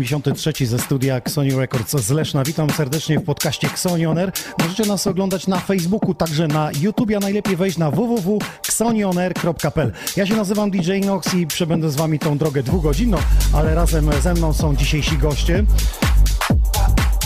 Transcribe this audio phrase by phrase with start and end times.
[0.00, 2.44] 83 ze studia Xoni Records z Leszna.
[2.44, 4.32] Witam serdecznie w podcaście Xoni On Air.
[4.62, 9.92] Możecie nas oglądać na Facebooku, także na YouTube, a najlepiej wejść na www.xonionair.pl.
[10.16, 13.18] Ja się nazywam DJ Nox i przebędę z wami tą drogę dwugodzinną,
[13.52, 15.64] ale razem ze mną są dzisiejsi goście.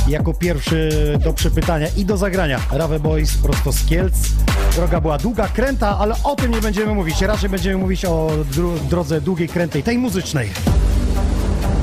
[0.09, 0.91] Jako pierwszy
[1.25, 4.15] do przepytania i do zagrania Rave Boys prosto z Kielc.
[4.77, 7.23] Droga była długa, kręta, ale o tym nie będziemy mówić.
[7.23, 10.51] Raczej będziemy mówić o dro- drodze długiej, krętej, tej muzycznej.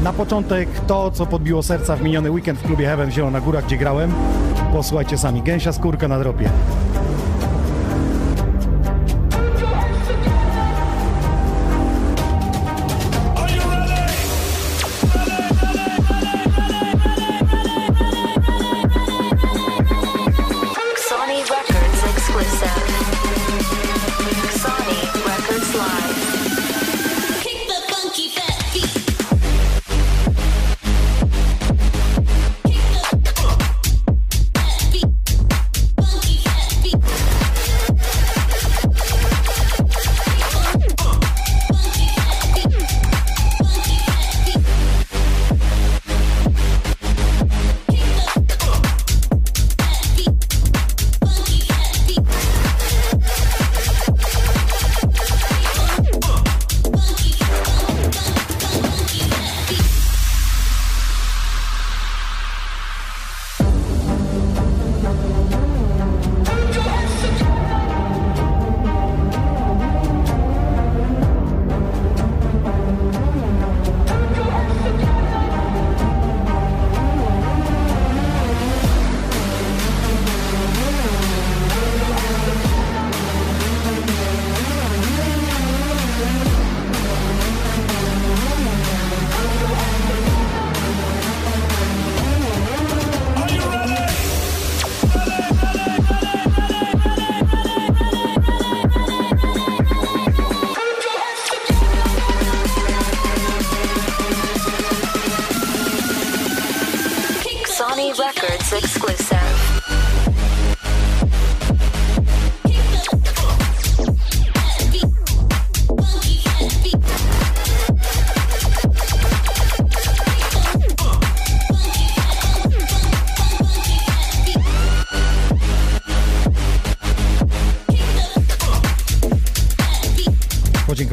[0.04, 3.62] Na początek to, co podbiło serca w miniony weekend w klubie Heaven w Zielona Góra,
[3.62, 4.14] gdzie grałem.
[4.74, 6.50] Posłuchajcie sami, gęsia skórka na dropie.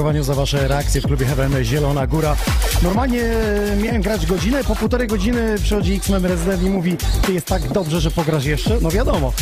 [0.04, 2.36] Podziękowaniu za wasze reakcje w klubie Heaven Zielona Góra.
[2.82, 7.46] Normalnie e, miałem grać godzinę, po półtorej godziny przychodzi X-Men Resident i mówi ty jest
[7.46, 8.78] tak dobrze, że pograsz jeszcze?
[8.80, 9.32] No wiadomo.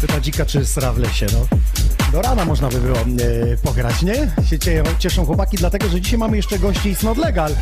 [0.00, 1.46] Pyta dzika, czy sra w lesie, no.
[2.12, 3.04] Do rana można by było e,
[3.62, 4.14] pograć, nie?
[4.50, 7.52] Się cie- cieszą chłopaki, dlatego, że dzisiaj mamy jeszcze gości z Not Legal.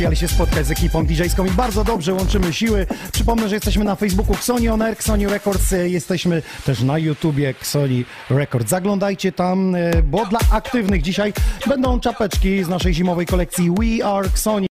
[0.00, 2.86] Przyjechali się spotkać z ekipą DJ-ską i bardzo dobrze łączymy siły.
[3.12, 7.48] Przypomnę, że jesteśmy na Facebooku Xoni On Air, Xoni Records, e, jesteśmy też na YouTubie
[7.48, 8.68] Xoni Records.
[8.68, 11.32] Zaglądajcie tam, e, bo dla aktywnych dzisiaj
[11.66, 14.69] będą czapeczki z naszej zimowej kolekcji We Are Xoni.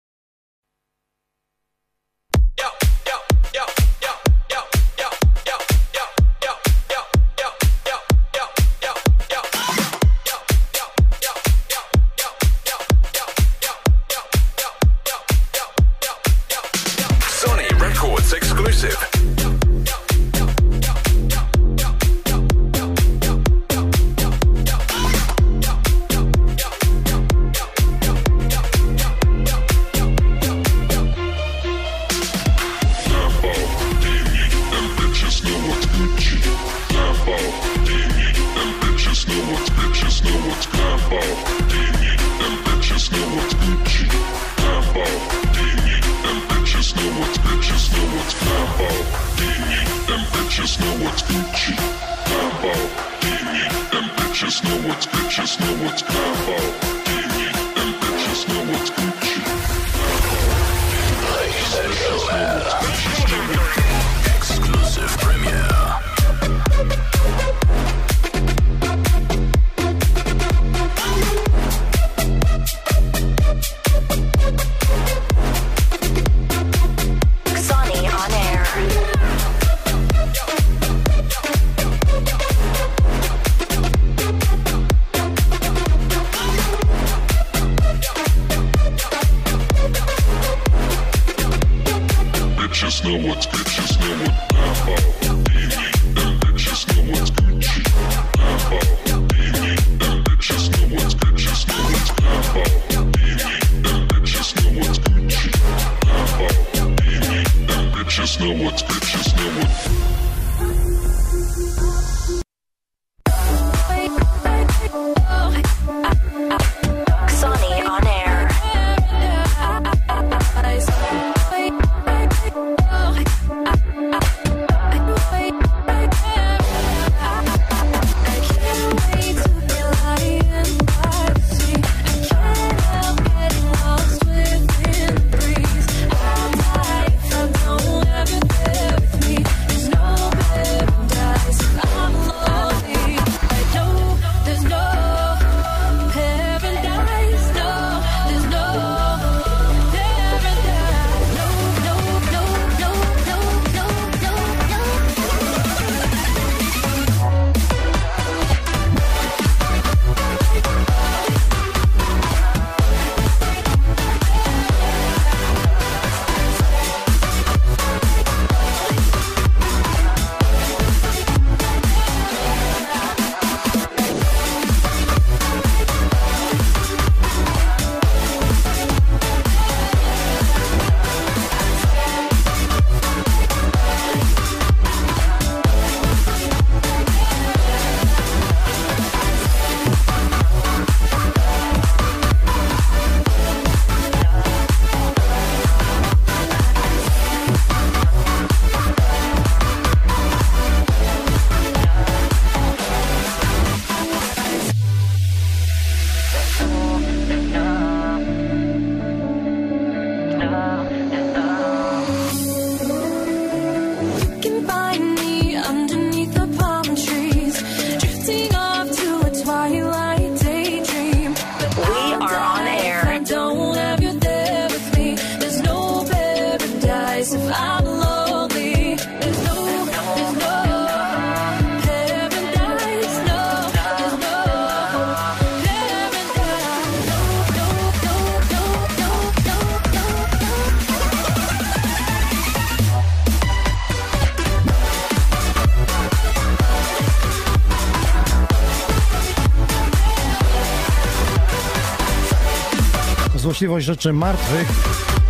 [253.60, 254.68] Złośliwość rzeczy martwych.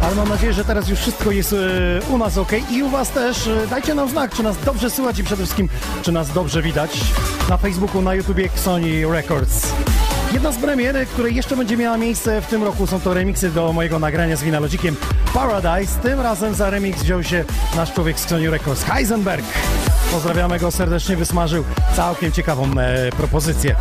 [0.01, 1.57] Ale mam nadzieję, że teraz już wszystko jest e,
[2.09, 3.47] u nas ok i u Was też.
[3.47, 5.69] E, Dajcie nam znak, czy nas dobrze słychać i przede wszystkim,
[6.01, 6.91] czy nas dobrze widać
[7.49, 9.73] na Facebooku, na YouTubie Sony Records.
[10.33, 13.73] Jedna z premier, której jeszcze będzie miała miejsce w tym roku, są to remiksy do
[13.73, 14.95] mojego nagrania z Winalogikiem
[15.33, 15.99] Paradise.
[15.99, 17.45] Tym razem za remix wziął się
[17.75, 19.45] nasz człowiek z Sony Records, Heisenberg.
[20.11, 21.63] Pozdrawiamy go serdecznie, wysmażył
[21.95, 23.75] całkiem ciekawą e, propozycję.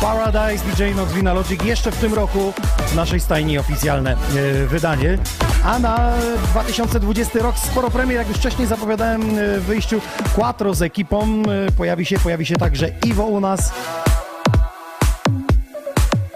[0.00, 2.52] Paradise DJ Nox Vinalogic jeszcze w tym roku
[2.86, 5.18] w naszej stajni oficjalne e, wydanie.
[5.64, 6.12] A na
[6.50, 10.00] 2020 rok sporo premier, jak już wcześniej zapowiadałem e, w wyjściu
[10.34, 11.42] Quattro z ekipą.
[11.68, 13.72] E, pojawi się, pojawi się także Iwo u nas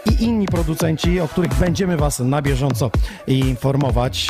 [0.06, 2.90] i inni producenci, o których będziemy Was na bieżąco
[3.26, 4.26] informować.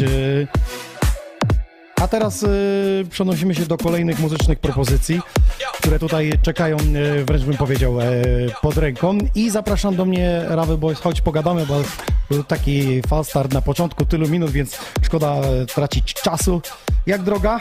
[2.00, 2.44] A teraz
[3.10, 5.20] przenosimy się do kolejnych muzycznych propozycji,
[5.80, 8.04] które tutaj czekają, y, wręcz bym powiedział, e,
[8.62, 9.18] pod ręką.
[9.34, 11.82] I zapraszam do mnie, Rawy Boys, chodź pogadamy, bo
[12.30, 16.62] był taki fast start na początku, tylu minut, więc szkoda e, tracić czasu.
[17.06, 17.60] Jak droga?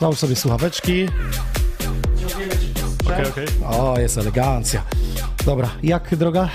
[0.00, 1.06] Załóż sobie słuchaweczki.
[3.06, 3.46] Okej, okej.
[3.66, 4.82] O, jest elegancja.
[5.46, 6.48] Dobra, jak droga?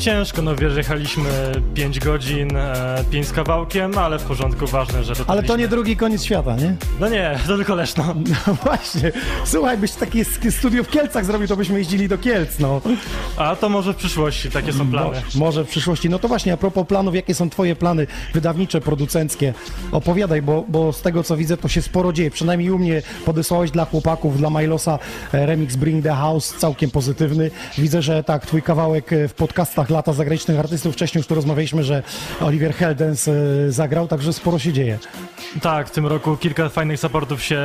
[0.00, 1.30] Ciężko, no wiesz, jechaliśmy
[1.74, 5.96] 5 godzin, e, 5 z kawałkiem, ale w porządku, ważne, że Ale to nie drugi
[5.96, 6.76] koniec świata, nie?
[7.00, 8.04] No nie, to tylko Leszno.
[8.46, 9.12] No właśnie.
[9.44, 12.80] Słuchaj, byś takie studio w Kielcach zrobił, to byśmy jeździli do Kielc, no.
[13.36, 15.10] A to może w przyszłości, takie są plany.
[15.34, 16.10] Mo- może w przyszłości.
[16.10, 19.54] No to właśnie, a propos planów, jakie są twoje plany wydawnicze, producenckie?
[19.92, 22.30] Opowiadaj, bo, bo z tego co widzę, to się sporo dzieje.
[22.30, 24.98] Przynajmniej u mnie podesłałeś dla chłopaków, dla Milosa
[25.32, 27.50] e, remix Bring the House, całkiem pozytywny.
[27.78, 31.84] Widzę, że tak, twój kawałek e, w podcastach Lata Zagranicznych Artystów, wcześniej już tu rozmawialiśmy,
[31.84, 32.02] że
[32.40, 33.32] Oliver Heldens e,
[33.68, 34.98] zagrał, także sporo się dzieje.
[35.62, 37.60] Tak, w tym roku kilka fajnych supportów się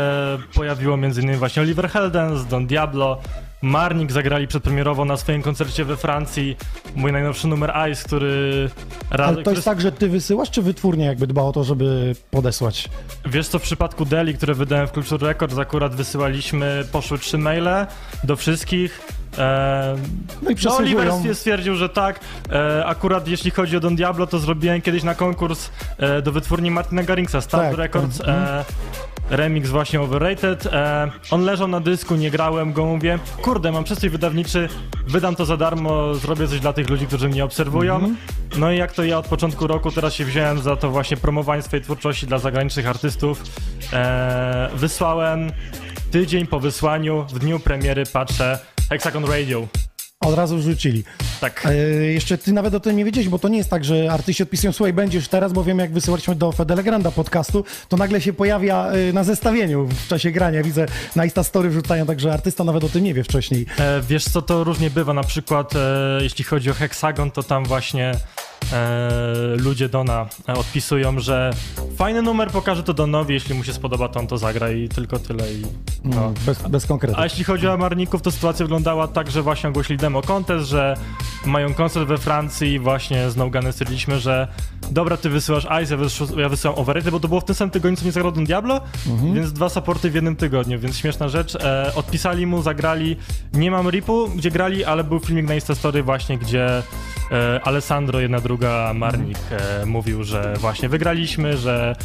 [0.54, 3.22] pojawiło, między innymi właśnie Oliver Heldens, Don Diablo,
[3.62, 6.58] Marnik zagrali przedpremierowo na swoim koncercie we Francji,
[6.96, 8.70] mój najnowszy numer Ice, który...
[9.10, 12.90] Ale to jest tak, że ty wysyłasz, czy wytwórnia jakby dba o to, żeby podesłać?
[13.26, 17.88] Wiesz co, w przypadku Deli, które wydałem w Culture Records, akurat wysyłaliśmy, poszły trzy maile
[18.24, 19.02] do wszystkich.
[19.38, 19.96] E,
[20.42, 20.78] No i no.
[20.78, 22.20] Oliver stwier- stwierdził, że tak.
[22.52, 26.72] E, akurat jeśli chodzi o Don Diablo, to zrobiłem kiedyś na konkurs e, do wytwórni
[26.72, 28.18] Martina Garringsa, Start Tak, Records.
[28.18, 28.28] tak.
[28.28, 28.66] E,
[29.30, 30.66] remix właśnie Overrated.
[30.66, 34.70] E, on leżał na dysku, nie grałem go, mówię, kurde, mam przestój wydawniczy,
[35.08, 37.96] wydam to za darmo, zrobię coś dla tych ludzi, którzy mnie obserwują.
[37.96, 38.18] Mhm.
[38.58, 41.62] No i jak to ja od początku roku teraz się wziąłem za to właśnie promowanie
[41.62, 43.44] swojej twórczości dla zagranicznych artystów,
[43.94, 45.52] e, wysłałem
[46.12, 49.68] tydzień po wysłaniu, w dniu premiery patrzę Hexagon Radio.
[50.20, 51.04] Od razu rzucili.
[51.42, 51.66] Tak.
[51.66, 54.44] E, jeszcze ty nawet o tym nie wiedziałeś, bo to nie jest tak, że artyści
[54.44, 58.88] odpisują, słuchaj, będziesz teraz, bo wiem, jak wysyłaliśmy do Fedelegranda podcastu, to nagle się pojawia
[58.88, 60.64] e, na zestawieniu w czasie grania.
[60.64, 63.66] Widzę na Insta Story wrzucają, także artysta nawet o tym nie wie wcześniej.
[63.80, 65.14] E, wiesz co, to różnie bywa.
[65.14, 65.80] Na przykład, e,
[66.22, 68.12] jeśli chodzi o Hexagon, to tam właśnie
[69.58, 71.52] ludzie Dona e, odpisują, że
[71.98, 75.20] fajny numer pokaże to Donowi, jeśli mu się spodoba, to on to zagra i tylko
[75.20, 75.54] tyle.
[75.54, 75.62] I,
[76.04, 76.22] no.
[76.22, 77.20] Mm, bez, bez konkretów.
[77.20, 80.98] A jeśli chodzi o Amarników, to sytuacja wyglądała tak, że właśnie ogłosili demo contest, że
[81.46, 84.48] mają koncert we Francji i właśnie z Nogany stwierdziliśmy, że
[84.92, 87.98] dobra, ty wysyłasz Ice, ja, ja wysyłam Overrated, bo to było w tym samym tygodniu,
[87.98, 88.82] co nie zagrał Don Diablo,
[89.34, 91.56] więc dwa supporty w jednym tygodniu, więc śmieszna rzecz.
[91.56, 93.16] E, odpisali mu, zagrali,
[93.54, 96.84] nie mam ripu, gdzie grali, ale był filmik na Instastory właśnie, gdzie
[97.32, 98.55] e, Alessandro, jedna druga
[98.94, 101.96] Marnik e, mówił, że właśnie wygraliśmy, że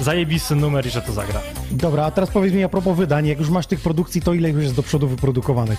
[0.00, 1.40] zajebisty numer i że to zagra.
[1.70, 4.50] Dobra, a teraz powiedz mi a propos wydań, jak już masz tych produkcji, to ile
[4.50, 5.78] już jest do przodu wyprodukowanych?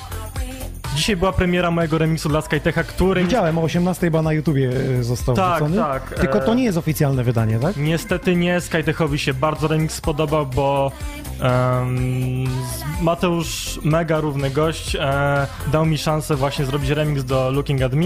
[0.95, 5.03] Dzisiaj była premiera mojego remiksu dla Skytecha, który Widziałem, o 18 chyba na YouTubie e,
[5.03, 5.77] został Tak, wrzucony.
[5.77, 7.77] tak, Tylko e- to nie jest oficjalne wydanie, tak?
[7.77, 10.91] Niestety nie, Skytechowi się bardzo remix spodobał, bo
[11.41, 12.43] em,
[13.01, 18.05] Mateusz, mega równy gość, e, dał mi szansę właśnie zrobić remix do Looking at Me.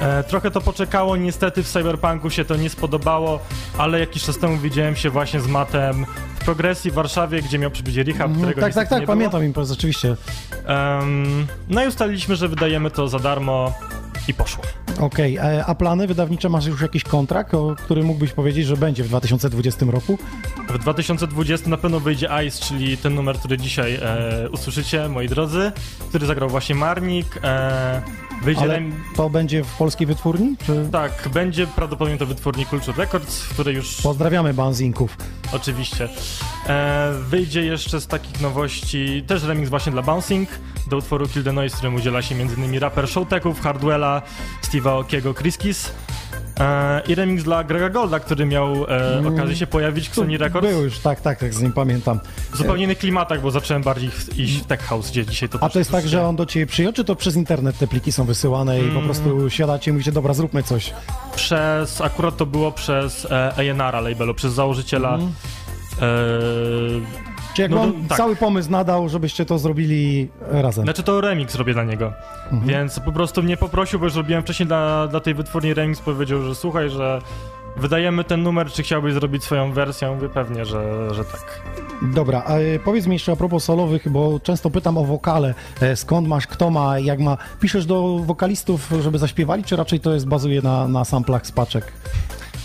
[0.00, 3.38] E, trochę to poczekało, niestety w Cyberpunku się to nie spodobało,
[3.78, 6.06] ale jakiś czas temu widziałem się właśnie z Matem
[6.44, 9.16] Progresji w Warszawie, gdzie miał przybyć rehab, Mhm, którego tak, tak, tak, nie było.
[9.16, 10.16] pamiętam imprezę, oczywiście.
[10.66, 13.72] Em, no i ustaliliśmy, że wydajemy to za darmo
[14.30, 14.64] i poszło.
[15.00, 19.04] Okej, e, a plany wydawnicze, masz już jakiś kontrakt, o którym mógłbyś powiedzieć, że będzie
[19.04, 20.18] w 2020 roku?
[20.68, 25.72] W 2020 na pewno wyjdzie Ice, czyli ten numer, który dzisiaj e, usłyszycie, moi drodzy,
[26.08, 27.40] który zagrał właśnie Marnik.
[27.44, 28.02] E,
[28.42, 28.92] wyjdzie Ale rem...
[29.16, 30.56] to będzie w polskiej wytwórni?
[30.66, 30.88] Czy...
[30.92, 35.16] Tak, będzie prawdopodobnie to wytwórni Culture Records, w której już Pozdrawiamy Banzinków.
[35.52, 36.08] oczywiście
[36.66, 40.48] e, wyjdzie jeszcze z takich nowości też remix właśnie dla Bouncing
[40.90, 42.78] do utworu Kill the Noise, którym udziela się m.in.
[42.78, 44.19] raper Showteków, Hardwella,
[44.62, 45.92] Steve'a Okiego, Kriskis.
[46.60, 50.68] E, I remix dla Grega Golda, który miał e, okazję się pojawić w Sony Records.
[50.68, 52.20] Był już, tak, tak, tak, z nim pamiętam.
[52.52, 55.58] W zupełnie innych klimatach, bo zacząłem bardziej w- iść w tech house, gdzie dzisiaj to
[55.62, 58.12] A to jest tak, że on do ciebie przyjął, czy to przez internet te pliki
[58.12, 58.94] są wysyłane i Mm.
[58.94, 60.94] po prostu siadacie i mówicie, dobra, zróbmy coś.
[61.36, 65.14] Przez, akurat to było przez e, A&R labelu, przez założyciela.
[65.14, 65.32] Mhm.
[66.02, 68.18] E, Czy jak No on tak.
[68.18, 70.84] cały pomysł nadał, żebyście to zrobili razem?
[70.84, 72.12] znaczy to remix robię dla niego,
[72.52, 72.66] Mhm.
[72.68, 76.42] więc po prostu mnie poprosił, bo już robiłem wcześniej dla, dla tej wytwórni remix, powiedział,
[76.42, 77.20] że słuchaj, że
[77.76, 80.08] wydajemy ten numer, czy chciałbyś zrobić swoją wersję?
[80.08, 81.60] Ja Mówię pewnie, że, że tak.
[82.02, 85.54] Dobra, a e, powiedz mi jeszcze a propos solowych, bo często pytam o wokale.
[85.80, 87.36] E, Skąd masz, kto ma, jak ma.
[87.60, 91.92] Piszesz do wokalistów, żeby zaśpiewali, czy raczej to jest bazuje na, na samplach z paczek?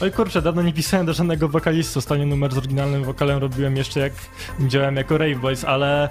[0.02, 2.00] Oj kurczę, dawno nie pisałem do żadnego wokalisty.
[2.00, 4.14] Ostatni numer z oryginalnym wokalem robiłem jeszcze jak
[4.60, 6.10] działałem jako Rave Boys, ale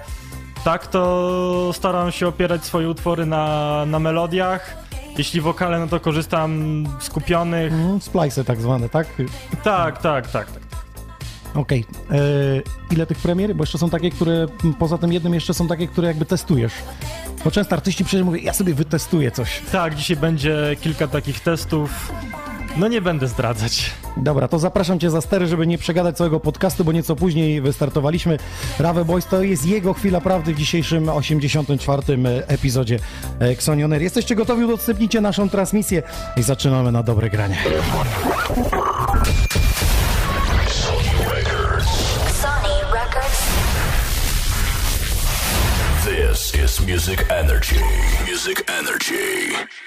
[0.63, 4.77] tak to staram się opierać swoje utwory na, na melodiach.
[5.17, 7.73] Jeśli wokale, no to korzystam z kupionych.
[7.73, 9.07] Mm, Splice tak zwane, tak?
[9.63, 10.61] Tak, tak, tak, tak.
[11.55, 11.85] Okej.
[12.11, 12.15] E,
[12.91, 13.55] Ile tych premier?
[13.55, 14.45] Bo jeszcze są takie, które,
[14.79, 16.73] poza tym jednym jeszcze są takie, które jakby testujesz.
[17.43, 19.61] Bo często artyści i mówią, ja sobie wytestuję coś.
[19.71, 22.11] Tak, dzisiaj będzie kilka takich testów.
[22.77, 23.91] No nie będę zdradzać.
[24.17, 28.37] Dobra, to zapraszam Cię za stery, żeby nie przegadać całego podcastu, bo nieco później wystartowaliśmy.
[28.79, 32.01] Rave Boys to jest jego chwila prawdy w dzisiejszym 84.
[32.47, 32.99] epizodzie
[33.41, 34.01] e, Xonioner.
[34.01, 34.63] Jesteście gotowi?
[34.63, 36.03] Udostępnijcie naszą transmisję
[36.37, 37.57] i zaczynamy na dobre granie.
[42.41, 43.43] Sony Records.
[46.05, 47.79] This is Music Energy.
[48.31, 49.84] Music Energy.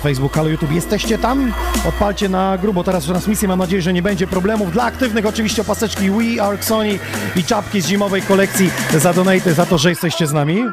[0.00, 0.72] Facebook, Halo YouTube.
[0.72, 1.52] Jesteście tam?
[1.88, 3.48] Odpalcie na grubo teraz transmisję.
[3.48, 4.72] Mam nadzieję, że nie będzie problemów.
[4.72, 6.98] Dla aktywnych oczywiście paseczki We Are Sony
[7.36, 10.64] i czapki z zimowej kolekcji za donaty, za to, że jesteście z nami.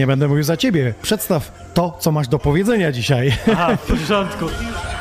[0.00, 0.94] Nie będę mówił za ciebie.
[1.02, 3.32] Przedstaw to, co masz do powiedzenia dzisiaj.
[3.52, 4.46] Aha, w porządku.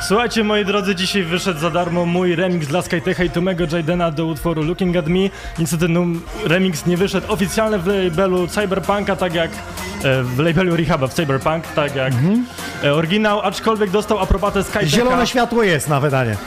[0.02, 4.26] Słuchajcie, moi drodzy, dzisiaj wyszedł za darmo mój remix dla Skytecha i Tomego Jadena do
[4.26, 5.20] utworu Looking at Me.
[5.60, 6.06] Niestety no,
[6.46, 9.52] remix nie wyszedł oficjalnie w labelu Cyberpunka, tak jak
[10.04, 12.14] e, w labelu Rehaba w Cyberpunk, tak jak
[12.84, 14.86] e, oryginał, aczkolwiek dostał aprobatę Skytecha.
[14.86, 16.38] Zielone światło jest na wydanie.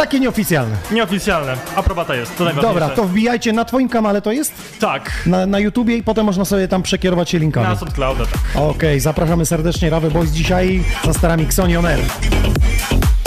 [0.00, 0.76] Takie nieoficjalne.
[0.90, 1.56] Nieoficjalne.
[1.76, 2.80] Aprobata jest, to najważniejsze.
[2.80, 4.52] Dobra, to wbijajcie na twoim kanale to jest?
[4.80, 7.68] Tak, Na, na YouTubie i potem można sobie tam przekierować się linkami.
[7.68, 8.40] na SoundClouda, tak.
[8.62, 12.00] Okej, zapraszamy serdecznie Rawy Boys dzisiaj za starami Xoni On Air.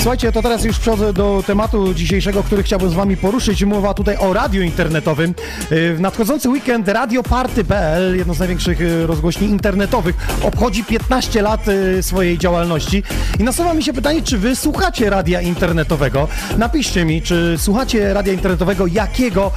[0.04, 3.64] Słuchajcie, to teraz już przechodzę do tematu dzisiejszego, który chciałbym z wami poruszyć.
[3.64, 5.36] Mowa tutaj o radiu internetowym.
[5.72, 12.04] Yy, W nadchodzący weekend radioparty.pl, jedno z największych yy, rozgłośni internetowych, obchodzi 15 lat yy,
[12.04, 13.04] swojej działalności.
[13.40, 16.28] I nasuwa mi się pytanie, czy wy słuchacie radia internetowego?
[16.58, 19.52] Napiszcie mi, czy słuchacie radia internetowego, jakiego?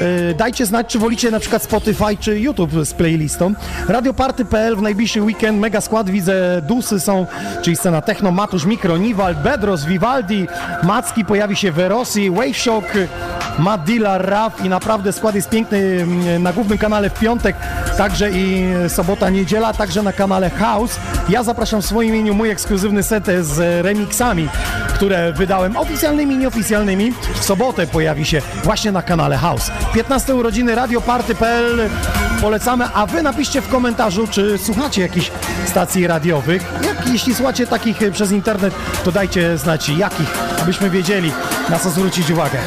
[0.00, 3.54] Yy, Dajcie znać, czy wolicie na przykład Spotify czy YouTube z playlistą.
[3.88, 7.26] Radioparty.pl w najbliższy weekend, mega skład, widzę Dusy są,
[7.62, 10.46] czyli scena Techno, Matusz, Mikro, Niwald, Bedros, Vivaldi,
[10.82, 12.86] Macki, pojawi się Verosi, Wave Shock,
[13.58, 17.56] Madilla, Raf i naprawdę skład jest piękny mm, na głównym kanale w piątek,
[17.98, 21.00] także i sobota, niedziela, także na kanale House.
[21.28, 24.48] Ja zapraszam w swoim imieniu mój ekskluzywny set z remixami,
[24.94, 27.12] które wydałem oficjalnymi i nieoficjalnymi.
[27.34, 29.70] W sobotę pojawi się właśnie na kanale House.
[29.94, 31.90] 15 urodziny radioparty.pl
[32.40, 35.30] polecamy, a wy napiszcie w komentarzu, czy słuchacie jakichś
[35.66, 36.62] stacji radiowych.
[36.82, 41.32] Jak, jeśli słuchacie takich y, przez internet, to dajcie znać jakich, abyśmy wiedzieli,
[41.70, 42.58] na co zwrócić uwagę.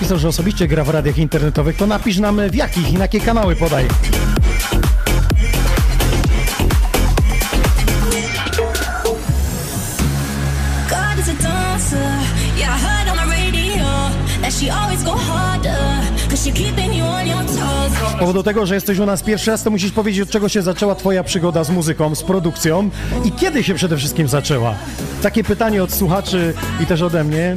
[0.00, 3.20] Napisał, że osobiście gra w radiach internetowych, to napisz nam w jakich i na jakie
[3.20, 3.84] kanały podaj.
[18.10, 20.62] Z powodu tego, że jesteś u nas pierwszy raz, to musisz powiedzieć, od czego się
[20.62, 22.90] zaczęła twoja przygoda z muzyką, z produkcją
[23.24, 24.74] i kiedy się przede wszystkim zaczęła.
[25.22, 27.54] Takie pytanie od słuchaczy i też ode mnie.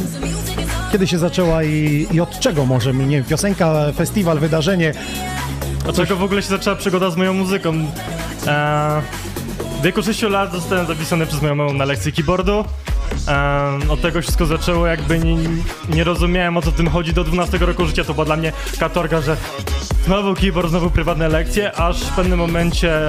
[0.93, 2.93] Kiedy się zaczęła i, i od czego może?
[2.93, 4.93] Nie wiem, piosenka, festiwal, wydarzenie.
[5.87, 7.73] Od czego w ogóle się zaczęła przygoda z moją muzyką?
[7.73, 9.01] Eee,
[9.79, 12.65] w wieku 6 lat zostałem zapisany przez moją mamą na lekcji keyboardu.
[13.27, 15.35] Eee, od tego wszystko zaczęło, jakby nie,
[15.89, 18.03] nie rozumiałem o co w tym chodzi do 12 roku życia.
[18.03, 19.37] To była dla mnie katorga, że
[20.05, 22.99] znowu keyboard, znowu prywatne lekcje, aż w pewnym momencie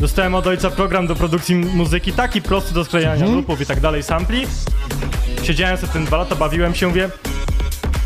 [0.00, 4.02] dostałem od ojca program do produkcji muzyki, taki prosty do sklejania grupów i tak dalej,
[4.02, 4.46] sampli.
[5.46, 7.08] Siedziałem sobie w tym dwa lata, bawiłem się, mówię,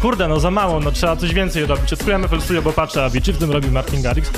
[0.02, 1.92] kurde, no za mało, no trzeba coś więcej robić.
[1.92, 4.30] Odkryłem FL Studio, bo patrzę, a czy w tym robi Martin Garrix.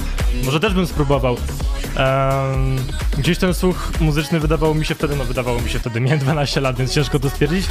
[0.45, 1.37] Może też bym spróbował.
[1.97, 2.77] Em,
[3.19, 6.61] gdzieś ten słuch muzyczny wydawało mi się wtedy, no wydawało mi się wtedy, miałem 12
[6.61, 7.67] lat, więc ciężko to stwierdzić.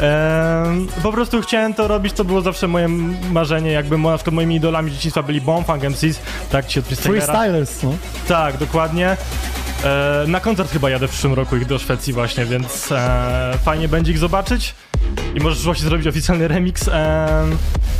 [0.00, 2.88] Em, po prostu chciałem to robić, to było zawsze moje
[3.32, 6.86] marzenie, jakby na przykład moimi idolami dzieciństwa byli Bomb, Funk MCs, tak, ci od.
[6.86, 7.94] Freestylers, no.
[8.28, 9.16] Tak, dokładnie.
[9.84, 13.88] E, na koncert chyba jadę w przyszłym roku ich do Szwecji właśnie, więc e, fajnie
[13.88, 14.74] będzie ich zobaczyć.
[15.34, 16.90] I możesz właśnie zrobić oficjalny remix.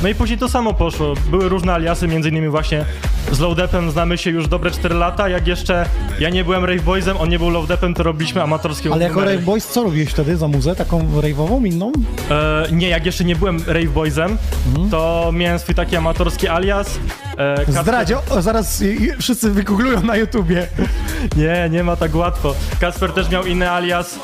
[0.03, 1.13] No i później to samo poszło.
[1.31, 2.85] Były różne aliasy, między innymi właśnie
[3.31, 5.29] z Lowdepem znamy się już dobre 4 lata.
[5.29, 5.85] Jak jeszcze
[6.19, 9.21] ja nie byłem Rave Boysem, on nie był Lowdepem, to robiliśmy amatorskie Ale jako.
[9.25, 10.75] Rave Boys co robiłeś wtedy za muzę?
[10.75, 11.91] Taką rave'ową, inną?
[12.31, 14.37] E, nie, jak jeszcze nie byłem Rave Boysem,
[14.67, 14.89] Mhm.
[14.89, 16.99] to miałem swój taki amatorski alias.
[17.37, 18.83] E, Zdradź, o, zaraz
[19.19, 20.67] wszyscy wygooglują na YouTubie.
[21.37, 22.55] Nie, nie ma tak łatwo.
[22.79, 24.19] Kasper też miał inny alias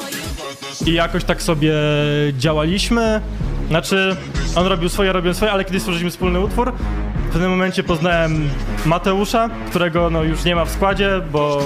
[0.86, 1.74] i jakoś tak sobie
[2.68, 3.22] działaliśmy.
[3.68, 4.16] Znaczy,
[4.56, 6.74] on robił swoje, robiłem swoje, ale kiedyś stworzyliśmy wspólny utwór.
[7.28, 8.50] W pewnym momencie poznałem
[8.86, 11.64] Mateusza, którego no już nie ma w składzie, bo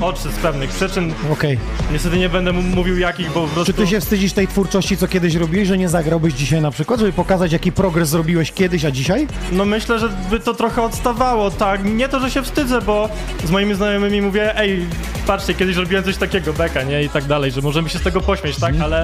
[0.00, 1.12] odszedł z pewnych przyczyn.
[1.32, 1.58] Okej.
[1.92, 3.72] Niestety nie będę mu mówił jakich, bo po prostu...
[3.72, 7.00] Czy ty się wstydzisz tej twórczości, co kiedyś robiłeś, że nie zagrałbyś dzisiaj na przykład,
[7.00, 9.26] żeby pokazać, jaki progres zrobiłeś kiedyś, a dzisiaj?
[9.52, 11.84] No myślę, że by to trochę odstawało, tak.
[11.84, 13.08] Nie to, że się wstydzę, bo
[13.44, 14.86] z moimi znajomymi mówię, ej,
[15.26, 17.02] patrzcie, kiedyś robiłem coś takiego, beka, nie?
[17.02, 18.74] I tak dalej, że możemy się z tego pośmieć, tak?
[18.82, 19.02] Ale...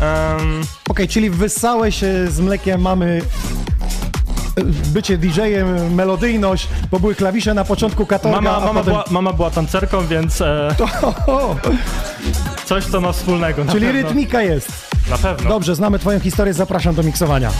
[0.00, 3.22] em, Okej, czyli wyssałeś e, z mlekiem mamy
[4.86, 8.84] bycie DJ-em, melodyjność, bo były klawisze na początku katorga, Mama, mama, potem...
[8.84, 10.68] była, mama była tancerką, więc e,
[11.26, 11.56] O,
[12.64, 13.64] coś, co ma wspólnego.
[13.72, 14.02] Czyli pewno.
[14.02, 14.68] rytmika jest.
[15.10, 15.50] Na pewno.
[15.50, 17.50] Dobrze, znamy twoją historię, zapraszam do miksowania.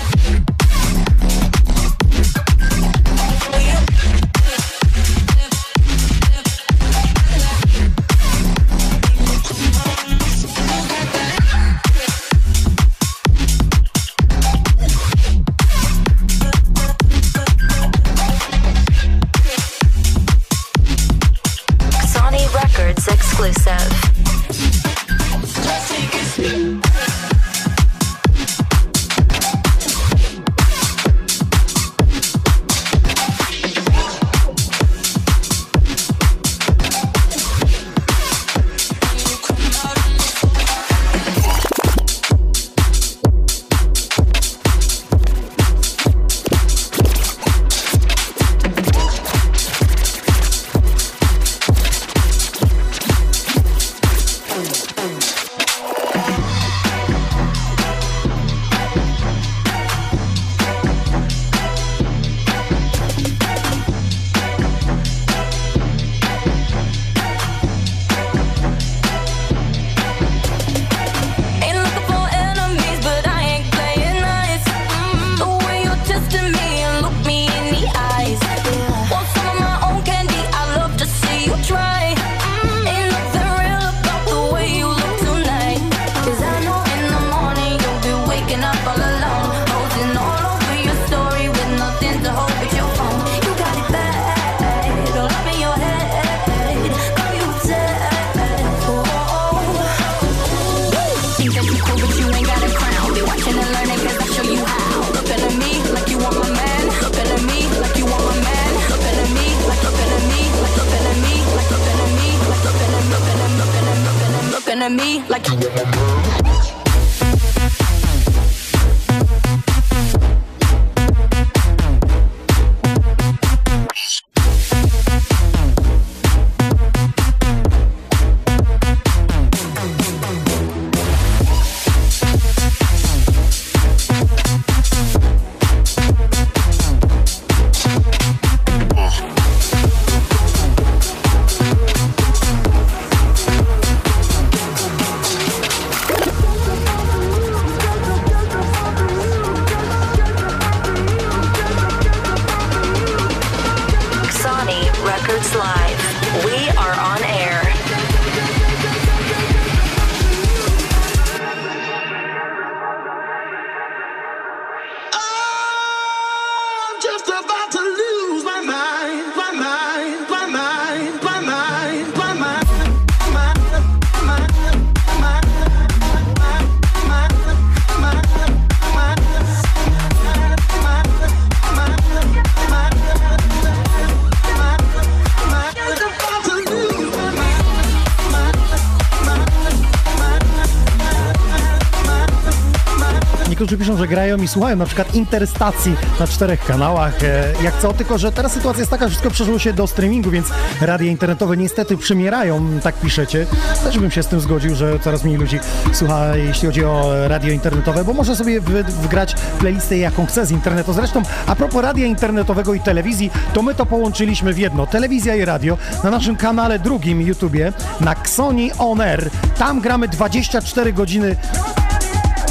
[193.79, 198.19] Piszą, że grają i słuchają na przykład interstacji na czterech kanałach, e, jak co, tylko
[198.19, 200.47] że teraz sytuacja jest taka, że wszystko przeszło się do streamingu, więc
[200.81, 203.47] radia internetowe niestety przymierają, tak piszecie.
[203.85, 205.59] Też bym się z tym zgodził, że coraz mniej ludzi
[205.93, 210.93] słucha, jeśli chodzi o radio internetowe, bo może sobie wgrać playlistę jaką chce z internetu.
[210.93, 214.87] Zresztą, a propos radia internetowego i telewizji, to my to połączyliśmy w jedno.
[214.87, 219.31] Telewizja i radio na naszym kanale drugim YouTubie, na Xoni On Air.
[219.59, 221.37] Tam gramy 24 godziny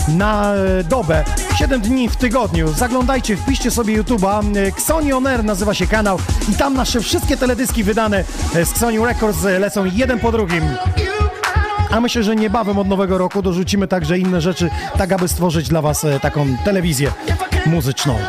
[0.08, 1.24] na e, dobę,
[1.58, 2.74] 7 dni w tygodniu.
[2.74, 4.58] Zaglądajcie, wpiszcie sobie YouTube'a.
[4.58, 6.20] E, Xoni On Air nazywa się kanał
[6.52, 8.24] i tam nasze wszystkie teledyski wydane
[8.56, 10.64] e, z Xoni Records lecą jeden po drugim.
[11.92, 15.82] A myślę, że niebawem od nowego roku dorzucimy także inne rzeczy, tak aby stworzyć dla
[15.82, 17.12] Was taką telewizję
[17.66, 18.20] muzyczną.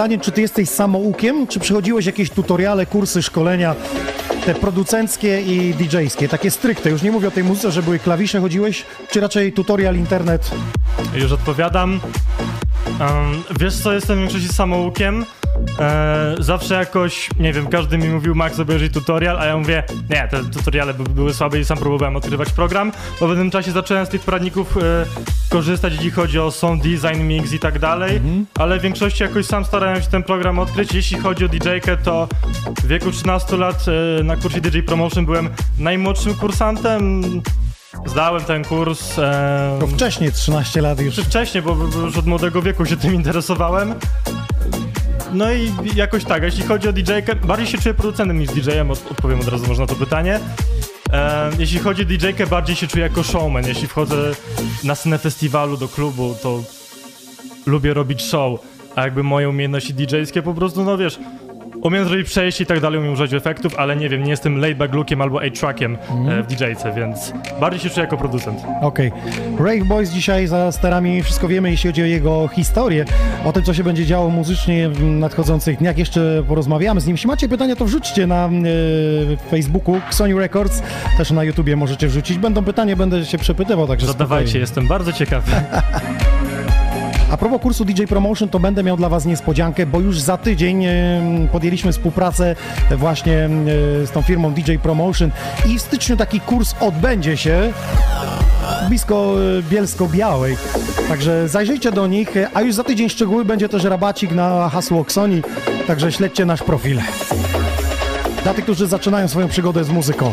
[0.00, 3.74] Pytanie, czy ty jesteś samoukiem, czy przechodziłeś jakieś tutoriale, kursy, szkolenia,
[4.46, 6.90] te producenckie i DJ-skie, takie stricte.
[6.90, 10.50] Już nie mówię o tej muzyce, że były klawisze, chodziłeś, czy raczej tutorial, internet?
[11.14, 12.00] Już odpowiadam.
[13.00, 15.24] Um, wiesz co, jestem w większości samoukiem.
[15.78, 20.28] E, zawsze jakoś, nie wiem, każdy mi mówił, Max, obejrzyj tutorial, a ja mówię, nie,
[20.30, 22.92] te tutoriale by, były słabe i sam próbowałem odkrywać program.
[23.18, 24.80] Po pewnym czasie zacząłem z tych poradników e,
[25.50, 28.20] korzystać, jeśli chodzi o sound design, mix i tak dalej,
[28.54, 30.94] ale w większości jakoś sam starałem się ten program odkryć.
[30.94, 32.28] Jeśli chodzi o DJ-kę, to
[32.82, 33.84] w wieku 13 lat
[34.20, 35.48] e, na kursie DJ Promotion byłem
[35.78, 37.22] najmłodszym kursantem.
[38.06, 39.18] Zdałem ten kurs.
[39.18, 41.14] E, To wcześniej, 13 lat już.
[41.14, 41.76] czy wcześniej, bo,
[42.06, 43.94] już od młodego wieku się tym interesowałem.
[45.32, 49.10] No i jakoś tak, jeśli chodzi o DJ-kę, bardziej się czuję producentem niż DJ-em, od,
[49.10, 50.40] odpowiem od razu można to pytanie.
[51.12, 53.66] E, jeśli chodzi o DJ-kę, bardziej się czuję jako showman.
[53.66, 54.16] Jeśli wchodzę
[54.84, 56.62] na scenę festiwalu, do klubu, to
[57.66, 58.60] lubię robić show,
[58.96, 61.18] a jakby moje umiejętności DJ-skie po prostu, no wiesz,
[61.82, 64.94] umiem zrobić przejście i tak dalej, umiem używać efektów, ale nie wiem, nie jestem laidback
[64.94, 68.58] lookiem albo A-trackiem e, w DJ-ce, więc bardziej się czuję jako producent.
[68.80, 69.12] Okej.
[69.58, 73.04] Rave Boys dzisiaj za sterami wszystko wiemy, jeśli chodzi o jego historię,
[73.44, 75.98] o tym, co się będzie działo muzycznie w nadchodzących dniach.
[75.98, 77.14] Jeszcze porozmawiamy z nim.
[77.14, 78.50] Jeśli macie pytania, to wrzućcie na e,
[79.50, 80.82] Facebooku Sony Records,
[81.18, 82.38] też na YouTubie możecie wrzucić.
[82.38, 84.60] Będą pytania, będę się przepytywał, także Zadawajcie, spokojnie.
[84.60, 85.52] jestem bardzo ciekawy.
[87.30, 90.84] A propos kursu DJ Promotion, to będę miał dla Was niespodziankę, bo już za tydzień
[91.52, 92.56] podjęliśmy współpracę
[92.96, 93.48] właśnie
[94.04, 95.30] z tą firmą DJ Promotion
[95.66, 97.72] i w styczniu taki kurs odbędzie się
[98.88, 100.56] blisko e, Bielsko-Białej.
[101.08, 105.00] Także zajrzyjcie do nich, e, a już za tydzień szczegóły będzie też rabacik na hasło
[105.00, 105.42] Xoni,
[105.86, 107.00] także śledźcie nasz profil.
[108.42, 110.32] Dla tych, którzy zaczynają swoją przygodę z muzyką.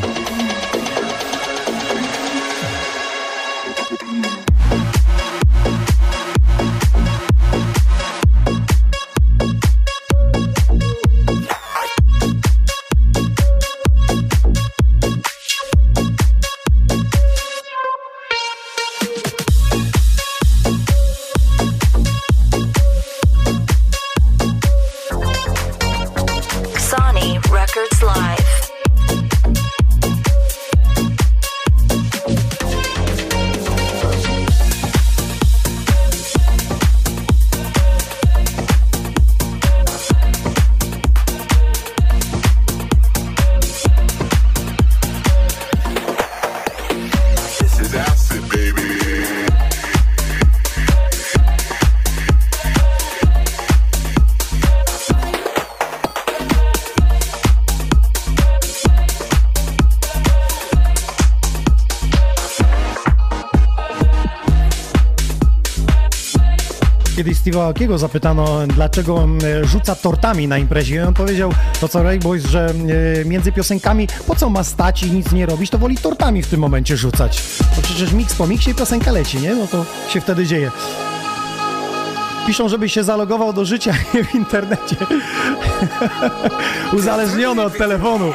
[67.48, 69.28] Steve'a Aokiego zapytano, dlaczego
[69.64, 70.96] rzuca tortami na imprezie.
[70.96, 72.74] I on powiedział, to co Ray Boys, że
[73.26, 76.60] między piosenkami po co ma stać i nic nie robić, to woli tortami w tym
[76.60, 77.44] momencie rzucać.
[77.76, 79.56] Bo przecież miks po miksie i piosenka leci, nie?
[79.56, 80.72] No to się wtedy dzieje.
[82.48, 83.94] Piszą, żeby się zalogował do życia
[84.32, 84.96] w internecie.
[86.98, 88.34] Uzależniony od telefonu.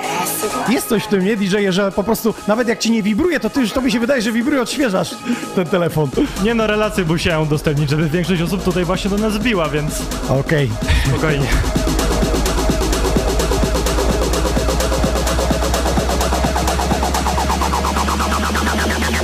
[0.68, 3.50] Jest coś w tym, nie, DJ, że po prostu nawet jak ci nie wibruje, to
[3.50, 5.14] ty już tobie się wydaje, że wibruje, odświeżasz
[5.55, 6.11] ten telefon.
[6.44, 10.70] Nie no, relacje musiałem udostępnić, żeby większość osób tutaj właśnie do nas biła, więc Okej.
[11.09, 11.46] spokojnie.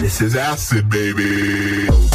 [0.01, 2.08] This is acid, baby.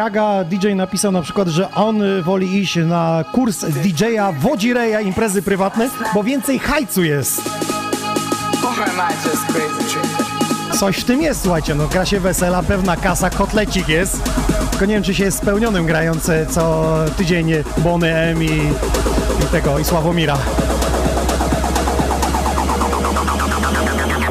[0.00, 5.42] Braga DJ napisał na przykład, że on y, woli iść na kurs DJ-a Wodzireja imprezy
[5.42, 7.50] prywatne, bo więcej hajcu jest.
[10.78, 14.22] Coś w tym jest, słuchajcie, no gra się wesela, pewna kasa, kotlecik jest.
[14.70, 18.46] Tylko nie wiem, czy się jest spełnionym grając e, co tydzień Bony M i,
[19.42, 20.38] i tego, i Sławomira.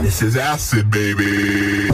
[0.01, 1.88] This is acid, baby.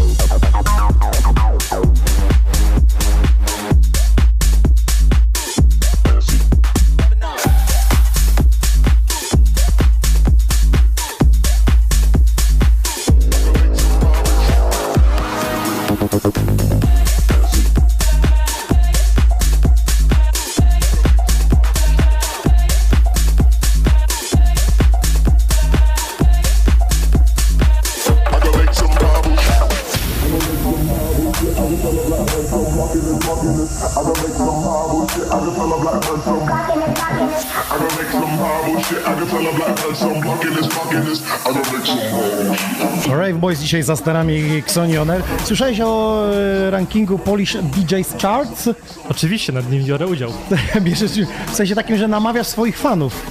[43.65, 45.21] Dzisiaj za sterami Xonioner.
[45.43, 48.69] Słyszałeś o e, rankingu Polish DJs Charts?
[49.09, 50.31] Oczywiście nad nim biorę udział.
[50.81, 51.11] Bierzesz
[51.47, 53.25] w sensie takim, że namawiasz swoich fanów.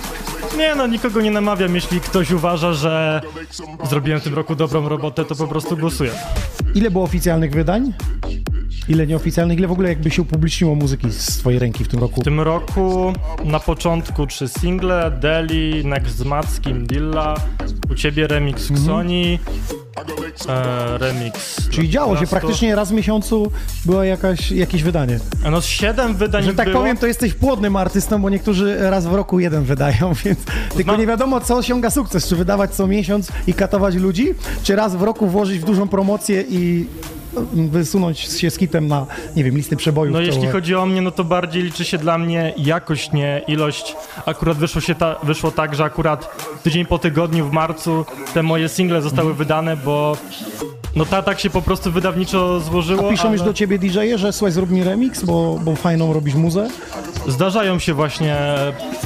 [0.58, 1.74] Nie no, nikogo nie namawiam.
[1.74, 3.20] Jeśli ktoś uważa, że
[3.90, 6.10] zrobiłem w tym roku dobrą robotę, to po prostu głosuję.
[6.74, 7.92] Ile było oficjalnych wydań?
[8.88, 9.58] Ile nieoficjalnych?
[9.58, 12.20] Ile w ogóle jakby się upubliczniło muzyki z twojej ręki w tym roku?
[12.20, 13.12] W tym roku
[13.44, 17.34] na początku trzy single, Deli, Next z Mackim, Dilla,
[17.90, 19.38] u ciebie remix Xoni,
[20.48, 21.56] e, remix.
[21.70, 23.50] Czyli działo się, Teraz to- praktycznie raz w miesiącu
[23.84, 25.18] było jakaś, jakieś wydanie.
[25.50, 26.80] No z siedem wydań Że tak było.
[26.80, 30.38] powiem, to jesteś płodnym artystą, bo niektórzy raz w roku jeden wydają, więc
[30.76, 32.28] tylko nie wiadomo, co osiąga sukces.
[32.28, 36.44] Czy wydawać co miesiąc i katować ludzi, czy raz w roku włożyć w dużą promocję
[36.48, 36.86] i
[37.52, 39.06] wysunąć się z hitem na,
[39.36, 40.14] nie wiem, listy przebojów.
[40.14, 43.96] No jeśli chodzi o mnie, no to bardziej liczy się dla mnie jakość, nie ilość.
[44.26, 48.04] Akurat wyszło, się ta, wyszło tak, że akurat tydzień po tygodniu w marcu
[48.34, 50.16] te moje single zostały wydane, bo
[50.96, 53.08] no ta tak się po prostu wydawniczo złożyło.
[53.08, 56.12] A piszą ale już do ciebie DJ-e, że słuchaj, zrób mi remix, bo, bo fajną
[56.12, 56.68] robisz muzę,
[57.28, 58.36] Zdarzają się właśnie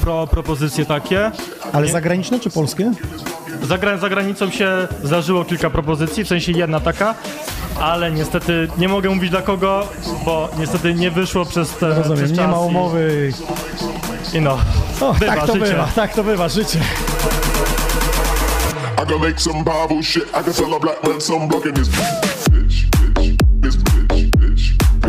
[0.01, 1.31] pro, propozycje takie.
[1.73, 2.91] ale zagraniczne czy polskie?
[3.63, 7.15] Za, gra, za granicą się zdarzyło kilka propozycji, w sensie jedna taka,
[7.81, 9.87] ale niestety nie mogę mówić dla kogo,
[10.25, 13.31] bo niestety nie wyszło przez te Rozumiem, przez nie ma i- umowy.
[14.33, 14.57] I, no,
[15.01, 15.65] O, bywa, tak to życie.
[15.65, 16.79] bywa, tak to bywa, życie.
[18.99, 20.27] I can make some Bible shit.
[20.35, 21.87] I can tell a black man some blocking this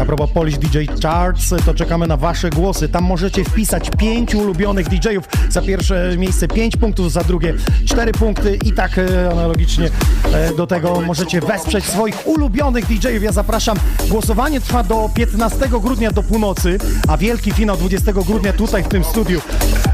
[0.00, 2.88] A propos Polish DJ Charts, to czekamy na wasze głosy.
[2.88, 5.24] Tam możecie wpisać pięć ulubionych DJ-ów.
[5.48, 9.90] Za pierwsze miejsce 5 punktów, za drugie 4 punkty i tak e, analogicznie
[10.32, 13.22] e, do tego możecie wesprzeć swoich ulubionych DJ-ów.
[13.22, 13.76] Ja zapraszam.
[14.08, 16.78] Głosowanie trwa do 15 grudnia do północy,
[17.08, 19.40] a wielki finał 20 grudnia tutaj w tym studiu.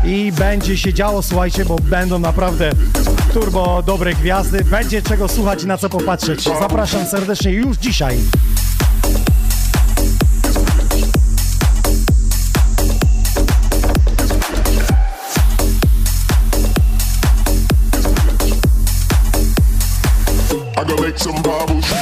[0.04, 2.70] I będzie się działo, słuchajcie, bo będą naprawdę
[3.32, 4.64] turbo dobre gwiazdy.
[4.64, 6.42] Będzie czego słuchać i na co popatrzeć.
[6.60, 8.18] Zapraszam serdecznie już dzisiaj.
[21.16, 21.95] some bubbles.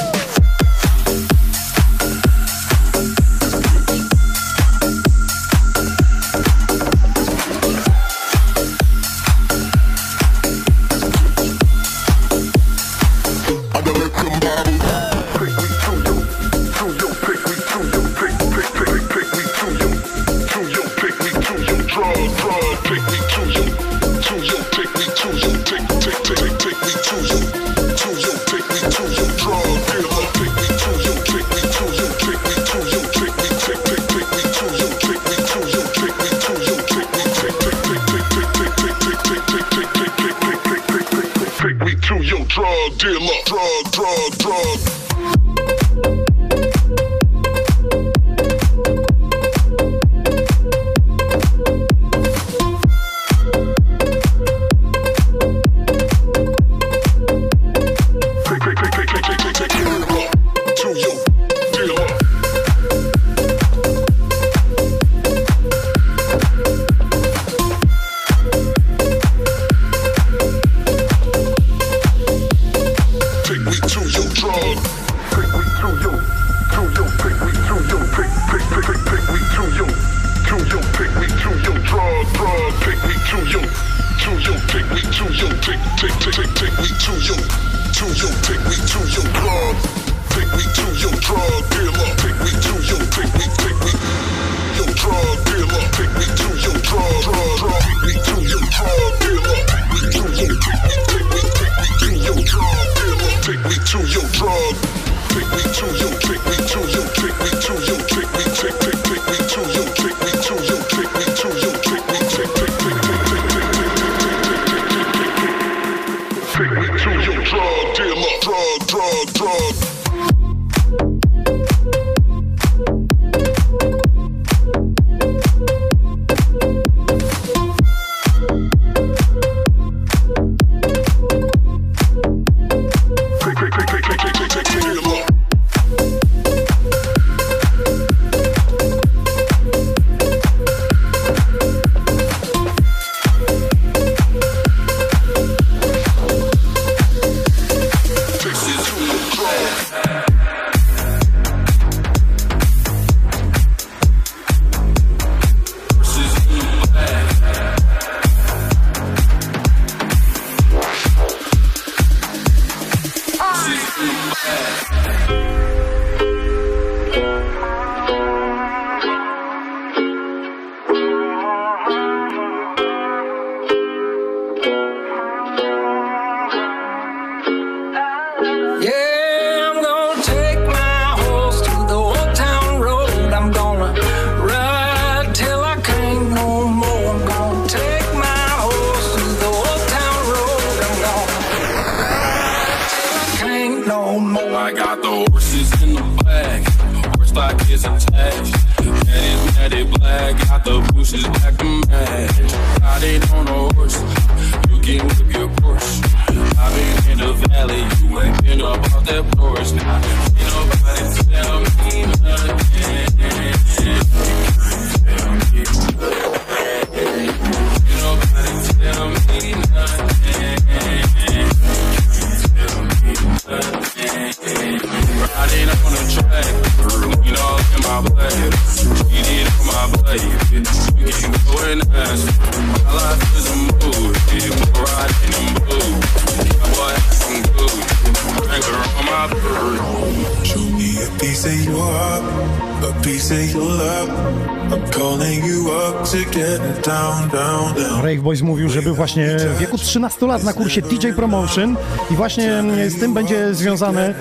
[249.95, 251.75] 13 lat na kursie DJ Promotion
[252.11, 254.13] i właśnie z tym będzie związane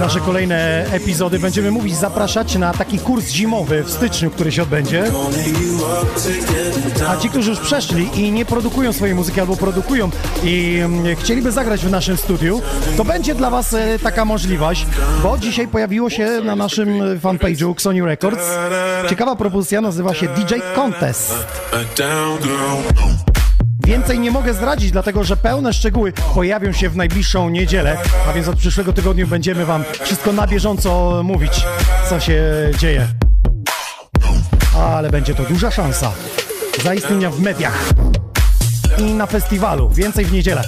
[0.00, 1.38] nasze kolejne epizody.
[1.38, 5.04] Będziemy mówić, zapraszać na taki kurs zimowy w styczniu, który się odbędzie.
[7.08, 10.10] A ci, którzy już przeszli i nie produkują swojej muzyki albo produkują
[10.44, 12.62] i mm, chcieliby zagrać w naszym studiu,
[12.96, 14.86] to będzie dla Was e, taka możliwość,
[15.22, 16.88] bo dzisiaj pojawiło się na naszym
[17.20, 18.44] fanpage'u Sony Records
[19.10, 21.34] ciekawa propozycja, nazywa się DJ Contest.
[23.98, 27.96] Więcej nie mogę zdradzić, dlatego że pełne szczegóły pojawią się w najbliższą niedzielę,
[28.28, 31.64] a więc od przyszłego tygodnia będziemy Wam wszystko na bieżąco mówić,
[32.08, 32.42] co się
[32.78, 33.08] dzieje.
[34.76, 36.12] Ale będzie to duża szansa
[36.82, 37.90] zaistnienia w mediach
[38.98, 39.90] i na festiwalu.
[39.90, 40.62] Więcej w niedzielę.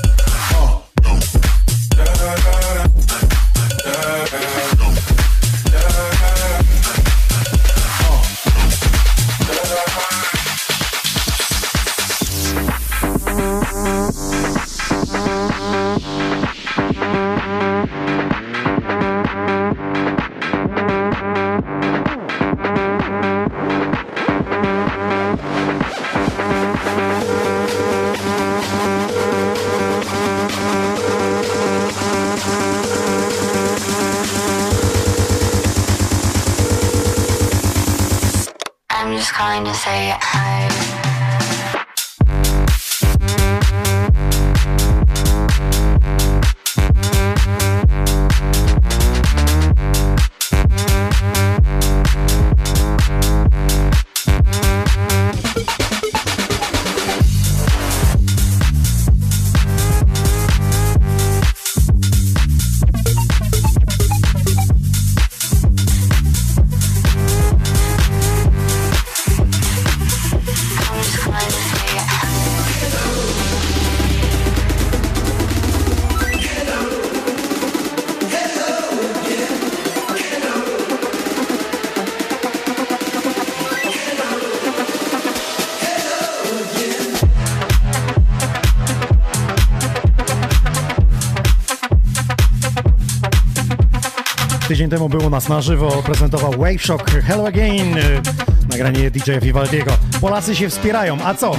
[94.81, 98.22] Tydzień temu był u nas na żywo, prezentował Wave Shock Hello Again, y,
[98.70, 99.93] nagranie DJ Vivaldiego.
[100.20, 101.53] Polacy się wspierają, a co?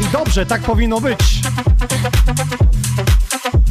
[0.00, 1.40] I dobrze, tak powinno być.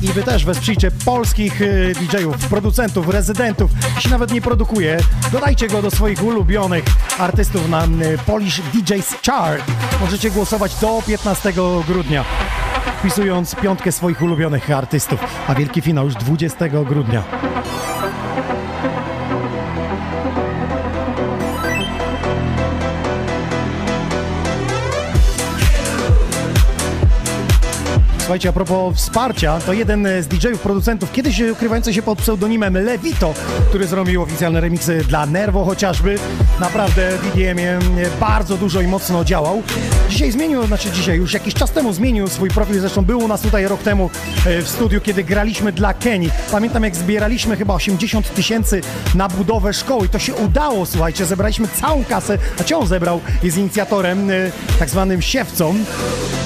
[0.01, 3.71] I wy też wesprzyjcie polskich y, DJ-ów, producentów, rezydentów.
[3.95, 4.97] Jeśli nawet nie produkuje,
[5.31, 6.83] dodajcie go do swoich ulubionych
[7.19, 9.63] artystów na y, Polish DJs Chart.
[10.01, 11.53] Możecie głosować do 15
[11.87, 12.25] grudnia,
[13.01, 15.19] wpisując piątkę swoich ulubionych artystów.
[15.47, 17.23] A wielki finał już 20 grudnia.
[28.31, 33.33] Słuchajcie, a propos wsparcia, to jeden z DJ-ów, producentów, kiedyś ukrywający się pod pseudonimem Levito,
[33.69, 36.19] który zrobił oficjalne remiksy dla Nervo chociażby.
[36.59, 37.79] Naprawdę w EDM-ie
[38.19, 39.63] bardzo dużo i mocno działał.
[40.09, 43.41] Dzisiaj zmienił, znaczy dzisiaj, już jakiś czas temu zmienił swój profil, zresztą był u nas
[43.41, 44.09] tutaj rok temu
[44.45, 46.31] w studiu, kiedy graliśmy dla Kenii.
[46.51, 48.81] Pamiętam, jak zbieraliśmy chyba 80 tysięcy
[49.15, 53.57] na budowę szkoły i to się udało, słuchajcie, zebraliśmy całą kasę, a cię zebrał, jest
[53.57, 54.33] inicjatorem, e,
[54.79, 55.75] tak zwanym siewcą.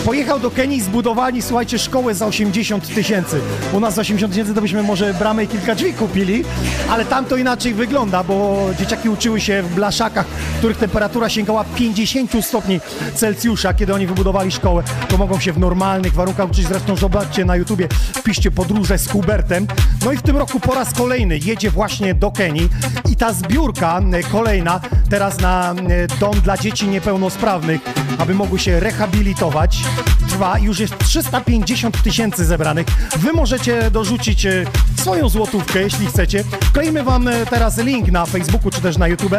[0.06, 3.39] Pojechał do Kenii i zbudowali, słuchajcie, szkołę za 80 tysięcy.
[3.74, 6.43] U nas za 80 tysięcy to byśmy może bramę i kilka drzwi kupili,
[6.89, 10.26] ale tam to inaczej wygląda, bo dzieciaki uczyły się w blaszakach,
[10.58, 12.80] których temperatura sięgała 50 stopni
[13.16, 13.74] Celsjusza.
[13.74, 16.68] Kiedy oni wybudowali szkołę, to mogą się w normalnych warunkach uczyć.
[16.68, 19.68] Zresztą zobaczcie na YouTubie, wpiszcie podróże z Hubertem.
[20.06, 22.70] No i w tym roku po raz kolejny jedzie właśnie do Kenii
[23.12, 24.80] i ta zbiórka e, kolejna
[25.10, 27.82] teraz na e, dom dla dzieci niepełnosprawnych
[28.18, 29.84] aby mogły się rehabilitować.
[30.30, 32.88] Trwa, już jest 350 tysięcy zebranych.
[33.18, 34.66] Wy możecie dorzucić e,
[34.98, 36.44] swoją złotówkę, jeśli chcecie.
[36.74, 39.36] Kleimy wam teraz link na Facebooku czy też na YouTube.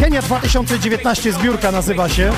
[0.00, 2.32] Kenia 2019 zbiórka nazywa się.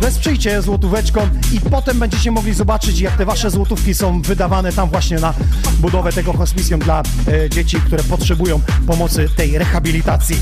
[0.00, 1.20] Wesprzyjcie złotóweczką
[1.52, 5.34] i potem będziecie mogli zobaczyć, jak te wasze złotówki są wydawane tam właśnie na
[5.80, 10.36] budowę tego hospicjum dla e, dzieci, które potrzebują pomocy tej rehabilitacji.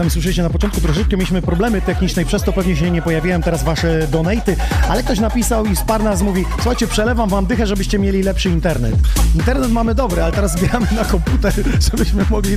[0.00, 3.42] Sami słyszycie na początku, troszeczkę mieliśmy problemy techniczne i przez to pewnie się nie pojawiają
[3.42, 4.56] teraz wasze donaty,
[4.88, 8.94] ale ktoś napisał i wsparł nas, mówi, słuchajcie, przelewam wam dychę, żebyście mieli lepszy internet.
[9.34, 11.52] Internet mamy dobry, ale teraz zbieramy na komputer,
[11.90, 12.56] żebyśmy mogli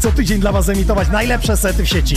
[0.00, 2.16] co tydzień dla was emitować najlepsze sety w sieci.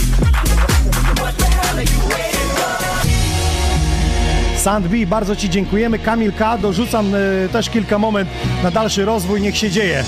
[4.56, 5.98] Sand B, bardzo Ci dziękujemy.
[5.98, 8.28] Kamil K, dorzucam y, też kilka moment
[8.62, 10.04] na dalszy rozwój, niech się dzieje.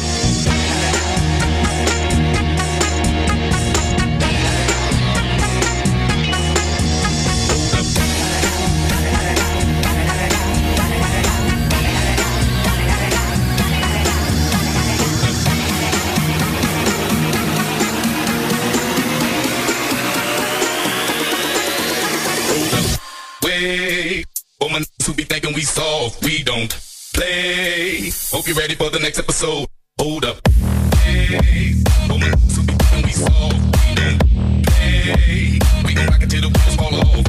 [28.37, 29.67] Hope you're ready for the next episode.
[29.99, 30.47] Hold up.
[30.99, 31.73] Hey,
[32.07, 33.57] woman who be thinking we soft,
[33.97, 35.59] we.
[35.87, 37.26] We gon' rock it till the wheels fall off.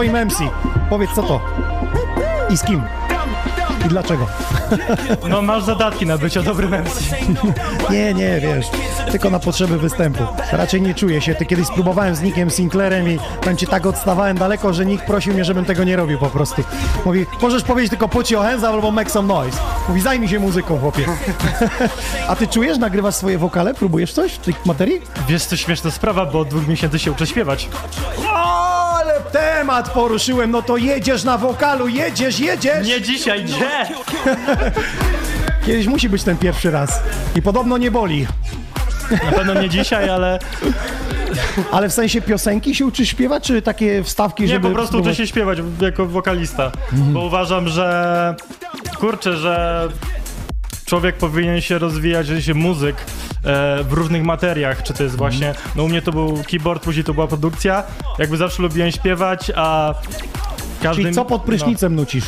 [0.00, 0.38] Twoim MC.
[0.90, 1.40] Powiedz co to?
[2.50, 2.82] I z kim?
[3.86, 4.26] I dlaczego?
[5.28, 7.00] No masz zadatki na bycie dobrym MC.
[7.90, 8.66] Nie, nie, wiesz,
[9.10, 10.22] tylko na potrzeby występu.
[10.52, 11.34] Raczej nie czuję się.
[11.34, 15.34] Ty kiedyś spróbowałem z Nickiem Sinclairem i tam ci tak odstawałem daleko, że nikt prosił
[15.34, 16.62] mnie, żebym tego nie robił po prostu.
[17.04, 19.58] Mówi, możesz powiedzieć tylko put your hands albo make some noise.
[19.88, 21.04] Mówi, zajmij się muzyką, chłopie.
[22.28, 23.74] A ty czujesz, nagrywasz swoje wokale?
[23.74, 25.00] Próbujesz coś w tej materii?
[25.28, 27.68] Wiesz, co śmieszna sprawa, bo od dwóch miesięcy się uczę śpiewać.
[28.32, 28.69] O,
[29.32, 32.86] temat poruszyłem, no to jedziesz na wokalu, jedziesz, jedziesz!
[32.88, 33.68] Nie dzisiaj, gdzie?
[35.66, 37.02] Kiedyś musi być ten pierwszy raz.
[37.36, 38.26] I podobno nie boli.
[39.24, 40.38] Na pewno nie dzisiaj, ale
[41.72, 44.68] Ale w sensie piosenki się uczysz śpiewać, czy takie wstawki, nie, żeby...
[44.68, 46.72] po prostu spróbować- się śpiewać jako wokalista.
[46.92, 48.34] Bo uważam, że
[48.98, 49.88] kurczę, że
[50.90, 55.54] człowiek powinien się rozwijać, że się muzyk e, w różnych materiach, czy to jest właśnie,
[55.76, 57.82] no u mnie to był keyboard, później to była produkcja,
[58.18, 59.94] jakby zawsze lubiłem śpiewać, a
[60.82, 61.02] każdy...
[61.02, 62.24] Czyli co pod prysznicem nucisz?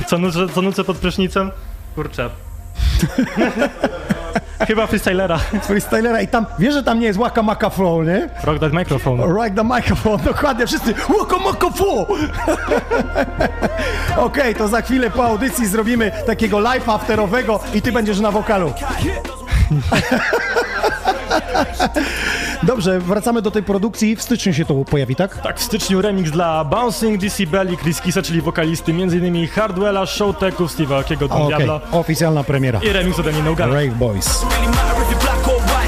[0.00, 1.50] No, co, nucę, co nucę pod prysznicem?
[1.94, 2.30] Kurczę.
[4.66, 5.38] Chyba freestylera.
[5.62, 8.28] Freestylera i tam, wiesz, że tam nie jest Waka Maka Flow, nie?
[8.44, 9.20] Rock that microphone.
[9.20, 12.08] Rock the microphone, dokładnie, wszyscy Waka Maka Flow!
[14.26, 18.72] Okej, to za chwilę po audycji zrobimy takiego live afterowego i ty będziesz na wokalu.
[22.62, 24.16] Dobrze, wracamy do tej produkcji.
[24.16, 25.42] W styczniu się to pojawi, tak?
[25.42, 29.48] Tak, w styczniu remix dla Bouncing, DC Belly, Chris Kisa, czyli wokalisty m.in.
[29.48, 32.80] Hardwella, Showteków, Steve'a Akiego, Don Okej, Diablo oficjalna premiera.
[32.82, 33.72] i remix ode mnie No Gun.
[33.72, 34.44] Rave Boys.
[35.08, 35.78] you're black or white.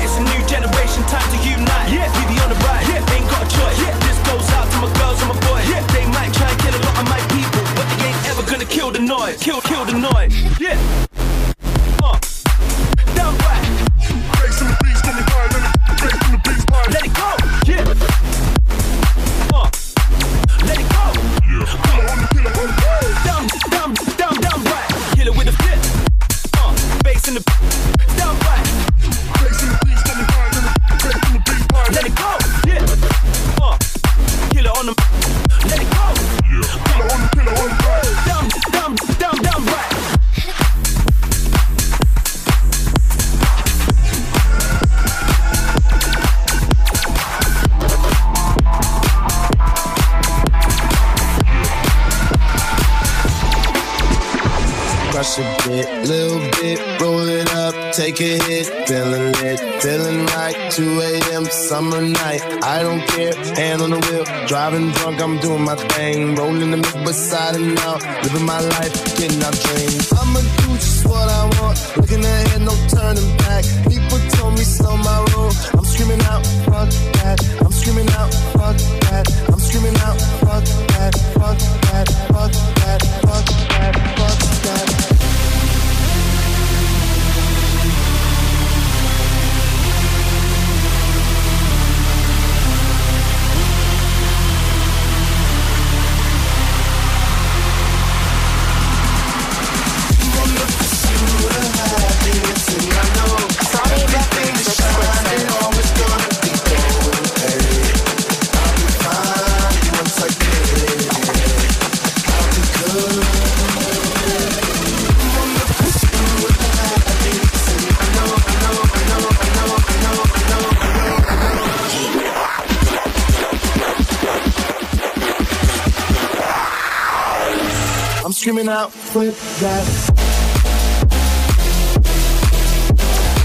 [129.13, 129.85] Flip that.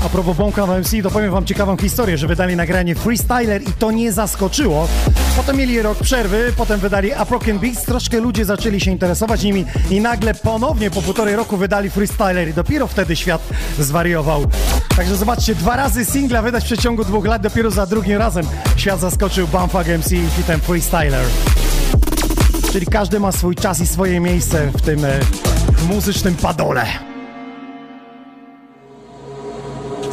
[0.06, 3.92] A propos Bąka MC, to powiem wam ciekawą historię, że wydali nagranie Freestyler i to
[3.92, 4.88] nie zaskoczyło.
[5.36, 10.02] Potem mieli rok przerwy, potem wydali Afroken Beats, troszkę ludzie zaczęli się interesować nimi i
[10.02, 13.42] nagle ponownie po półtorej roku wydali Freestyler i dopiero wtedy świat
[13.80, 14.46] zwariował.
[14.96, 18.46] Także zobaczcie, dwa razy singla wydać w przeciągu dwóch lat, dopiero za drugim razem
[18.78, 21.26] świat zaskoczył Bumfag MC i hitem Freestyler.
[22.76, 25.20] Czyli każdy ma swój czas i swoje miejsce w tym e,
[25.86, 26.86] muzycznym padole.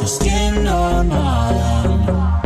[0.05, 2.42] Skin on My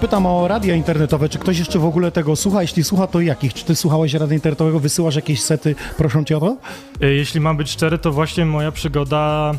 [0.00, 1.28] Pytam o radia internetowe.
[1.28, 2.62] Czy ktoś jeszcze w ogóle tego słucha?
[2.62, 3.54] Jeśli słucha, to jakich?
[3.54, 4.80] Czy ty słuchałeś radia internetowego?
[4.80, 5.74] Wysyłasz jakieś sety?
[5.96, 6.56] Proszę cię o to?
[7.02, 9.52] Y, Jeśli mam być szczery, to właśnie moja przygoda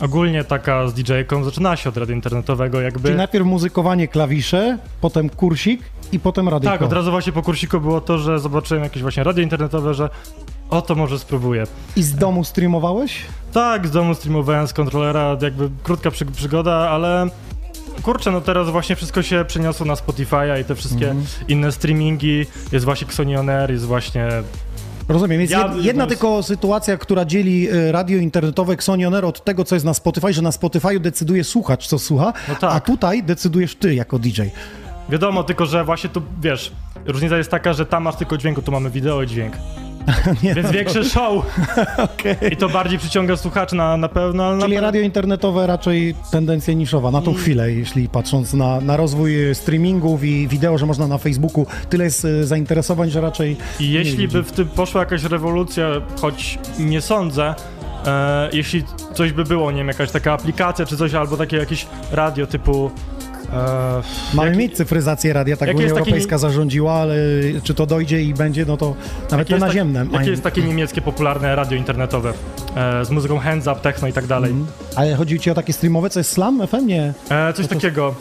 [0.00, 3.02] ogólnie taka z DJ-ką zaczynała się od radia internetowego, jakby...
[3.02, 5.82] Czyli najpierw muzykowanie, klawisze, potem kursik
[6.12, 6.72] i potem radyjko.
[6.72, 10.08] Tak, od razu właśnie po kursiku było to, że zobaczyłem jakieś właśnie radio internetowe, że
[10.70, 11.64] o to może spróbuję.
[11.96, 13.20] I z domu streamowałeś?
[13.52, 17.26] Tak, z domu streamowałem z kontrolera, jakby krótka przy, przygoda, ale
[18.02, 21.26] kurczę, no teraz właśnie wszystko się przeniosło na Spotify'a i te wszystkie Mhm.
[21.48, 24.28] inne streamingi, jest właśnie Xoni On Air, jest właśnie...
[25.08, 29.64] Rozumiem, jest Ja- jed, jedna tylko sytuacja, która dzieli e, radio internetowe Xonioner od tego,
[29.64, 32.72] co jest na Spotify, że na Spotify decyduje słuchacz, co słucha, No tak.
[32.76, 34.40] a tutaj decydujesz ty jako DJ.
[35.08, 36.72] Wiadomo, tylko że właśnie tu, wiesz,
[37.06, 39.52] różnica jest taka, że tam masz tylko dźwięku, tu mamy wideo i dźwięk.
[40.42, 41.44] Nie, Więc no większy show.
[42.52, 47.10] I to bardziej przyciąga słuchaczy na, na pewno, na Czyli radio internetowe raczej tendencja niszowa
[47.10, 51.66] na tą chwilę, jeśli patrząc na, na rozwój streamingów i wideo, że można na Facebooku,
[51.90, 55.88] tyle jest zainteresowań, że raczej I jeśli by w tym poszła jakaś rewolucja,
[56.20, 57.54] choć nie sądzę,
[58.06, 58.84] e, jeśli
[59.14, 62.90] coś by było, nie wiem, jakaś taka aplikacja czy coś, albo takie jakieś radio typu...
[63.52, 64.02] E,
[64.34, 67.14] Mamy mieć cyfryzację radia, tak Unia jest taki- Europejska zarządziła, ale
[67.62, 68.94] czy to dojdzie i będzie, no to
[69.30, 70.06] nawet jakie tak- naziemne.
[70.12, 72.32] Jakie jest takie niemieckie popularne radio internetowe?
[72.76, 74.54] e, z muzyką hands up, techno i tak dalej.
[74.96, 76.86] Ale chodzi ci o takie streamowe, co jest Slam FM?
[76.86, 77.12] Nie.
[77.30, 78.14] E, coś takiego.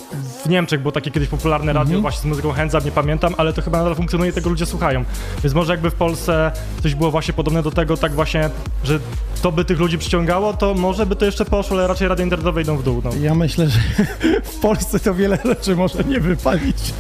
[0.45, 2.01] W Niemczech było takie kiedyś popularne radio Mhm.
[2.01, 4.65] właśnie z muzyką hands up, nie pamiętam, ale to chyba nadal funkcjonuje i tego ludzie
[4.65, 5.03] słuchają.
[5.43, 6.51] Więc może jakby w Polsce
[6.84, 8.49] coś było właśnie podobne do tego, tak właśnie,
[8.84, 8.99] że
[9.41, 12.61] to by tych ludzi przyciągało, to może by to jeszcze poszło, ale raczej radio internetowe
[12.61, 13.01] idą w dół.
[13.03, 13.09] No.
[13.21, 13.79] Ja myślę, że
[14.53, 16.93] w Polsce to wiele rzeczy może nie wypalić.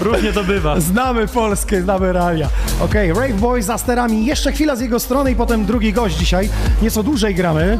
[0.00, 0.80] Różnie to bywa.
[0.80, 2.48] Znamy Polskę, znamy realia.
[2.80, 4.26] Okej, Rave Boy za sterami.
[4.26, 6.50] Jeszcze chwila z jego strony i potem drugi gość dzisiaj.
[6.82, 7.78] Nieco dłużej gramy.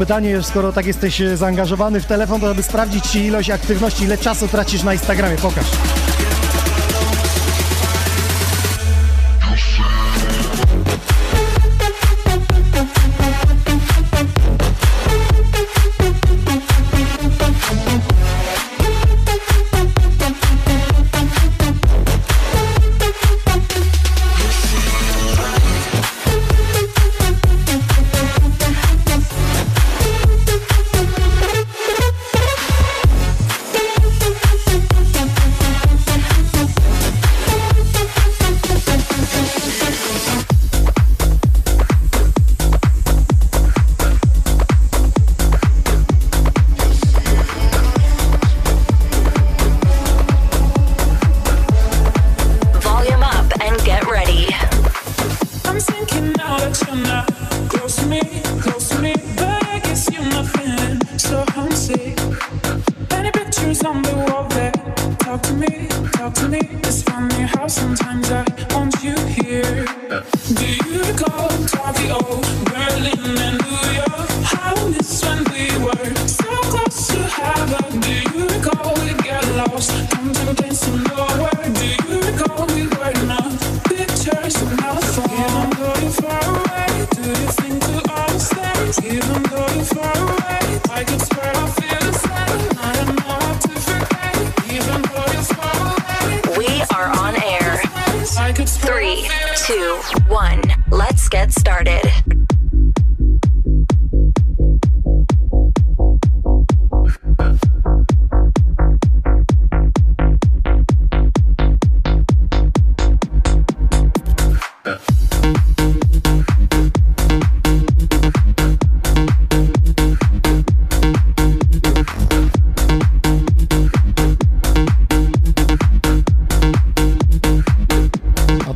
[0.00, 4.18] Pytanie, skoro tak jesteś e, zaangażowany w telefon, to żeby sprawdzić ci ilość aktywności, ile
[4.18, 5.36] czasu tracisz na Instagramie.
[5.36, 5.66] Pokaż.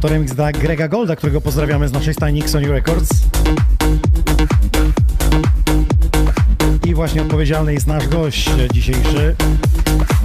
[0.05, 3.09] To remix dla Grega Golda, którego pozdrawiamy z naszej stajni Sony Records.
[6.85, 9.37] I właśnie odpowiedzialny jest nasz gość dzisiejszy,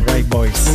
[0.07, 0.69] Ray Boys.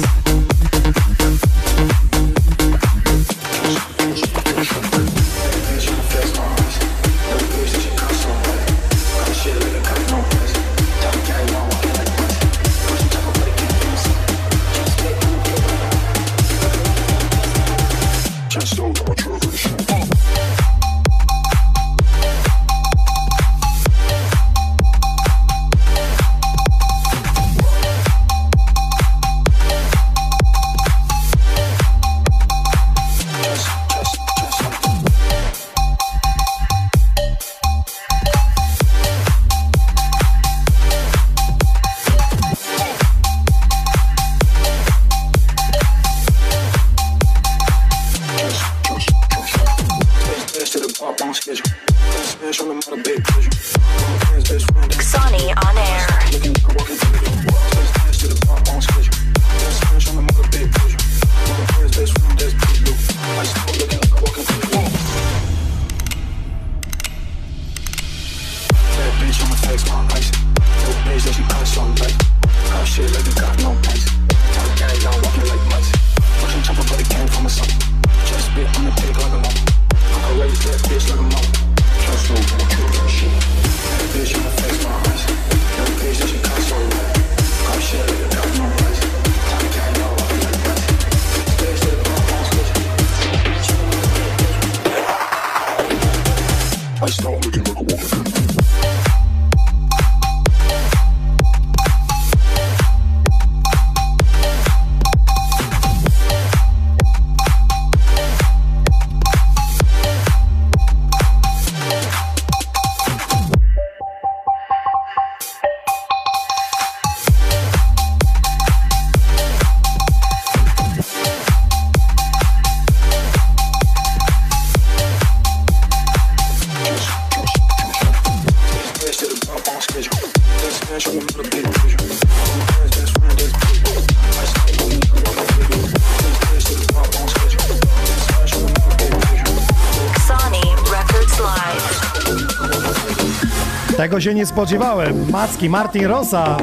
[144.25, 145.31] Się nie spodziewałem.
[145.31, 146.57] Macki, Martin Rosa.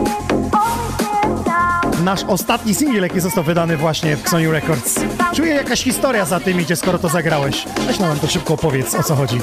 [2.03, 4.99] Nasz ostatni singiel, jaki został wydany właśnie w Sony Records.
[5.35, 7.65] Czuję jakaś historia za tym idzie, skoro to zagrałeś.
[7.87, 9.39] Weź nam to szybko opowiedz, o co chodzi.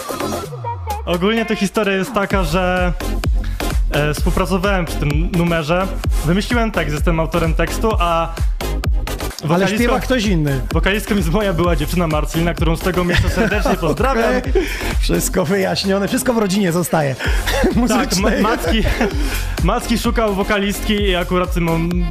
[1.07, 2.93] Ogólnie to historia jest taka, że
[3.91, 5.87] e, współpracowałem przy tym numerze,
[6.27, 8.35] wymyśliłem tekst, jestem autorem tekstu, a
[9.51, 10.61] Ale śpiewa ktoś inny.
[10.73, 14.37] Wokalistką jest moja była dziewczyna Marcelina, którą z tego miejsca serdecznie pozdrawiam.
[14.37, 14.53] Okej.
[15.09, 17.17] Wszystko wyjaśnione, wszystko w rodzinie zostaje.
[17.89, 18.31] Tak, ma-.
[18.41, 18.83] Macki,
[19.65, 21.51] Macki szukał wokalistki i akurat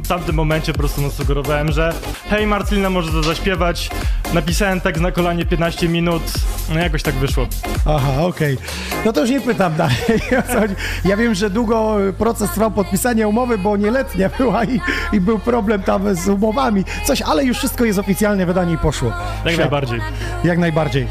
[0.02, 1.92] w tamtym momencie po prostu mu sugerowałem, że
[2.30, 3.90] hej Marcelina, może to zaśpiewać.
[4.34, 6.22] Napisałem tekst na kolanie 15 minut,
[6.74, 7.46] no jakoś tak wyszło.
[7.86, 8.58] Aha, okej.
[9.04, 9.96] No to już nie pytam dalej.
[11.04, 14.80] Ja wiem, że długo proces trwał podpisania umowy, bo nieletnia była i,
[15.12, 16.84] i był problem tam z umowami.
[17.04, 19.08] Coś, ale już wszystko jest oficjalnie wydanie i poszło.
[19.44, 19.58] Jak Świat.
[19.58, 20.00] najbardziej.
[20.44, 21.06] Jak najbardziej.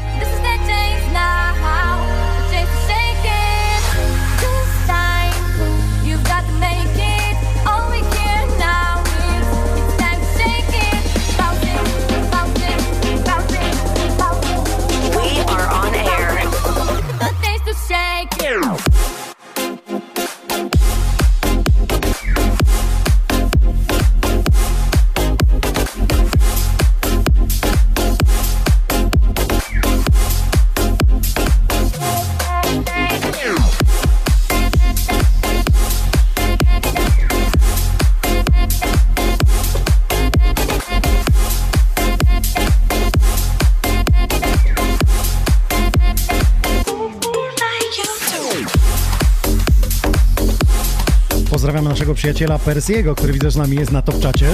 [52.18, 54.46] Przyjaciela Persiego, który widzę, że z nami jest na top czacie.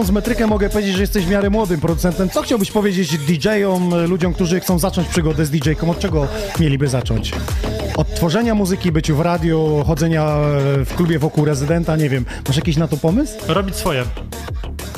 [0.00, 2.30] Patrząc metrykę, mogę powiedzieć, że jesteś w miarę młodym producentem.
[2.30, 5.90] Co chciałbyś powiedzieć DJ-om, ludziom, którzy chcą zacząć przygodę z DJ-ką?
[5.90, 6.28] Od czego
[6.60, 7.32] mieliby zacząć?
[7.96, 12.24] Od tworzenia muzyki, byciu w radiu, chodzenia e, w klubie wokół rezydenta, nie wiem.
[12.48, 13.34] Masz jakiś na to pomysł?
[13.48, 14.04] Robić swoje.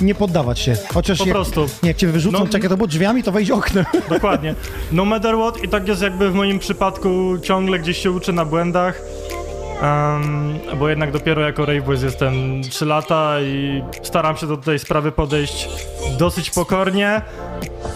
[0.01, 0.77] Nie poddawać się.
[0.95, 1.67] Chociaż Po jak, prostu.
[1.83, 3.85] Nie, jak cię wyrzucą, No, czekaj, to było drzwiami, to wejdź oknem.
[4.11, 4.55] Dokładnie.
[4.93, 8.45] No matter what i tak jest jakby w moim przypadku ciągle gdzieś się uczę na
[8.45, 9.03] błędach.
[9.83, 14.79] Em, bo jednak dopiero jako Rave Boys jestem 3 lata i staram się do tej
[14.79, 15.69] sprawy podejść
[16.19, 17.23] dosyć pokornie,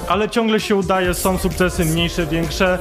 [0.09, 2.79] ale ciągle się udaje, są sukcesy mniejsze, większe.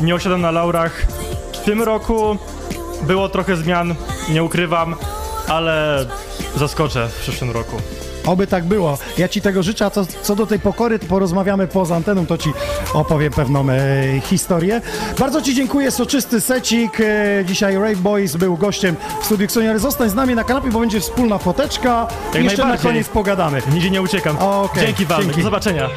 [0.00, 1.06] Nie osiadam na laurach.
[1.52, 2.36] W tym roku
[3.02, 3.94] było trochę zmian,
[4.28, 4.94] nie ukrywam,
[5.48, 6.06] ale
[6.56, 7.76] zaskoczę w przyszłym roku.
[8.26, 8.98] Oby tak było.
[9.18, 12.38] Ja ci tego życzę, a co, co do tej pokory, to porozmawiamy poza anteną, to
[12.38, 12.52] ci
[12.94, 13.76] opowiem pewną e,
[14.20, 14.80] historię.
[15.18, 17.00] Bardzo ci dziękuję, soczysty secik.
[17.00, 19.78] E, dzisiaj Rave Boys był gościem w studiu Ksoniary.
[19.78, 22.08] Zostań z nami na kanapie, bo będzie wspólna foteczka.
[22.34, 23.62] Jak I Jeszcze na koniec pogadamy.
[23.72, 24.38] Nigdzie nie uciekam.
[24.38, 25.40] Okej, Dzięki Walny, dzięki.
[25.40, 25.88] do zobaczenia.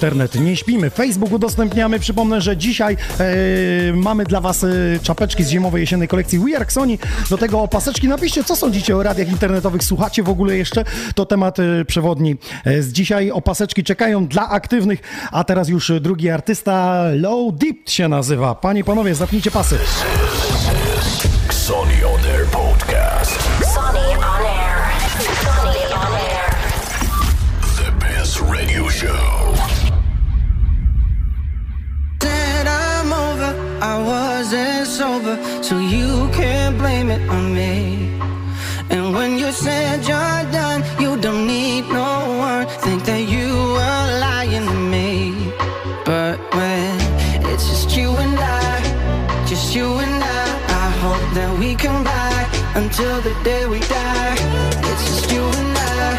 [0.00, 0.90] Internet, nie śpimy.
[0.90, 1.98] Facebook udostępniamy.
[1.98, 3.26] Przypomnę, że dzisiaj e,
[3.92, 4.68] mamy dla was e,
[5.02, 6.98] czapeczki z zimowej jesiennej kolekcji We Are Sony.
[7.30, 8.08] Do tego opaseczki.
[8.08, 9.84] Napiszcie, co sądzicie o radiach internetowych.
[9.84, 10.84] Słuchacie w ogóle jeszcze?
[11.14, 13.30] To temat e, przewodni e, z dzisiaj.
[13.30, 15.00] Opaseczki czekają dla aktywnych.
[15.32, 18.54] A teraz już drugi artysta, Low Deep się nazywa.
[18.54, 19.78] Panie i panowie, zapnijcie pasy.
[21.50, 22.06] Sony
[37.10, 38.08] it on me.
[38.88, 42.12] And when you said you're done, you don't need no
[42.48, 42.66] one.
[42.84, 45.08] Think that you were lying to me.
[46.04, 46.94] But when
[47.50, 50.44] it's just you and I, just you and I,
[50.82, 52.46] I hope that we come back
[52.76, 54.36] until the day we die.
[54.90, 56.18] It's just you and I.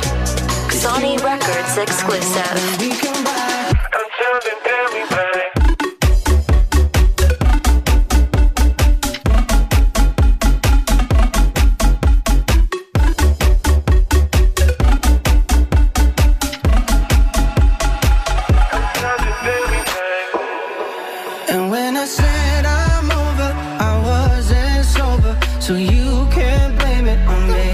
[0.82, 1.84] Sony Records I.
[1.88, 2.91] exclusive.
[21.52, 23.50] And when I said I'm over,
[23.90, 27.68] I wasn't sober, so you can't blame it on me.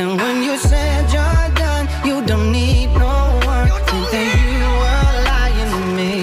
[0.00, 3.16] And when you said you're done, you don't need no
[3.54, 3.68] one.
[3.88, 6.14] Think that you were lying to me.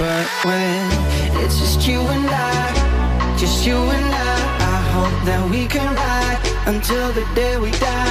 [0.00, 4.36] But when it's just you and I, just you and I,
[4.72, 6.40] I hope that we can ride
[6.74, 8.03] until the day we die.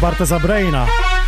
[0.00, 1.19] Pozdrowienia od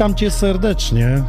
[0.00, 1.22] witam cię serdecznie.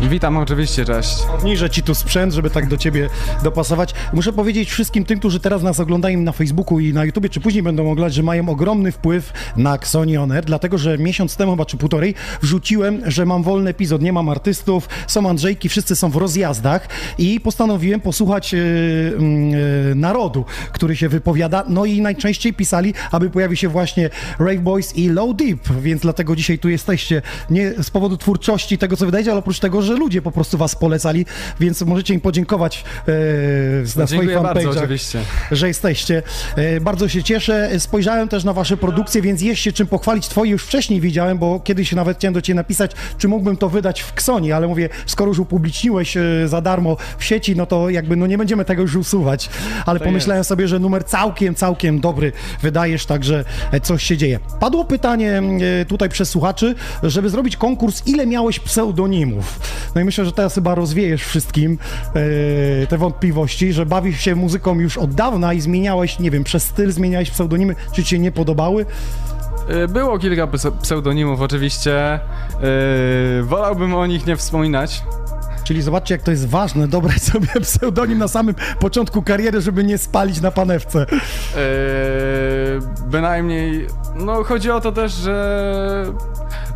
[0.00, 1.16] Witam oczywiście, cześć.
[1.38, 3.08] Obniżę ci tu sprzęt, żeby tak do ciebie
[3.42, 3.94] dopasować.
[4.12, 7.62] Muszę powiedzieć wszystkim tym, którzy teraz nas oglądają na Facebooku i na YouTubie, czy później
[7.62, 11.64] będą oglądać, że mają ogromny wpływ na Xoni On Air, dlatego że miesiąc temu, chyba
[11.64, 16.16] czy półtorej, wrzuciłem, że mam wolny epizod, nie mam artystów, są Andrzejki, wszyscy są w
[16.16, 19.54] rozjazdach i postanowiłem posłuchać e, mm,
[19.90, 24.96] e, narodu, który się wypowiada, no i najczęściej pisali, aby pojawił się właśnie Rave Boys
[24.96, 29.30] i Low Deep, więc dlatego dzisiaj tu jesteście, nie z powodu twórczości tego, co wydajecie,
[29.30, 31.26] ale oprócz tego, że ludzie po prostu was polecali,
[31.60, 33.12] więc możecie im podziękować e,
[33.96, 35.20] na swoich Dziękuję bardzo, fanpage'ach, oczywiście.
[35.50, 36.22] że jesteście.
[36.80, 37.70] Bardzo się cieszę.
[37.78, 40.28] Spojrzałem też na wasze produkcje, więc jest się czym pochwalić.
[40.28, 44.00] Twoje już wcześniej widziałem, bo kiedyś nawet chciałem do ciebie napisać, czy mógłbym to wydać
[44.00, 46.16] w Ksoni, ale mówię, skoro już upubliczniłeś
[46.46, 49.50] za darmo w sieci, no to jakby no nie będziemy tego już usuwać.
[49.86, 54.38] Ale Tak pomyślałem sobie, że numer całkiem, całkiem dobry wydajesz, także e, coś się dzieje.
[54.60, 55.42] Padło pytanie
[55.80, 59.60] e, tutaj przez słuchaczy, żeby zrobić konkurs, ile miałeś pseudonimów?
[59.94, 61.78] No i myślę, że teraz chyba rozwiejesz wszystkim
[62.82, 66.62] e, te wątpliwości, że bawisz się muzyką już od dawna i zmieniałeś, nie wiem, przez
[66.62, 68.86] styl zmieniałeś pseudonimy, czy ci się nie podobały?
[69.88, 72.20] Było kilka pse- pseudonimów oczywiście.
[73.42, 75.02] Wolałbym o nich nie wspominać.
[75.64, 79.98] Czyli zobaczcie, jak to jest ważne, dobrać sobie pseudonim na samym początku kariery, żeby nie
[79.98, 80.98] spalić na panewce.
[80.98, 81.16] Yy,
[83.06, 86.04] bynajmniej, no chodzi o to też, że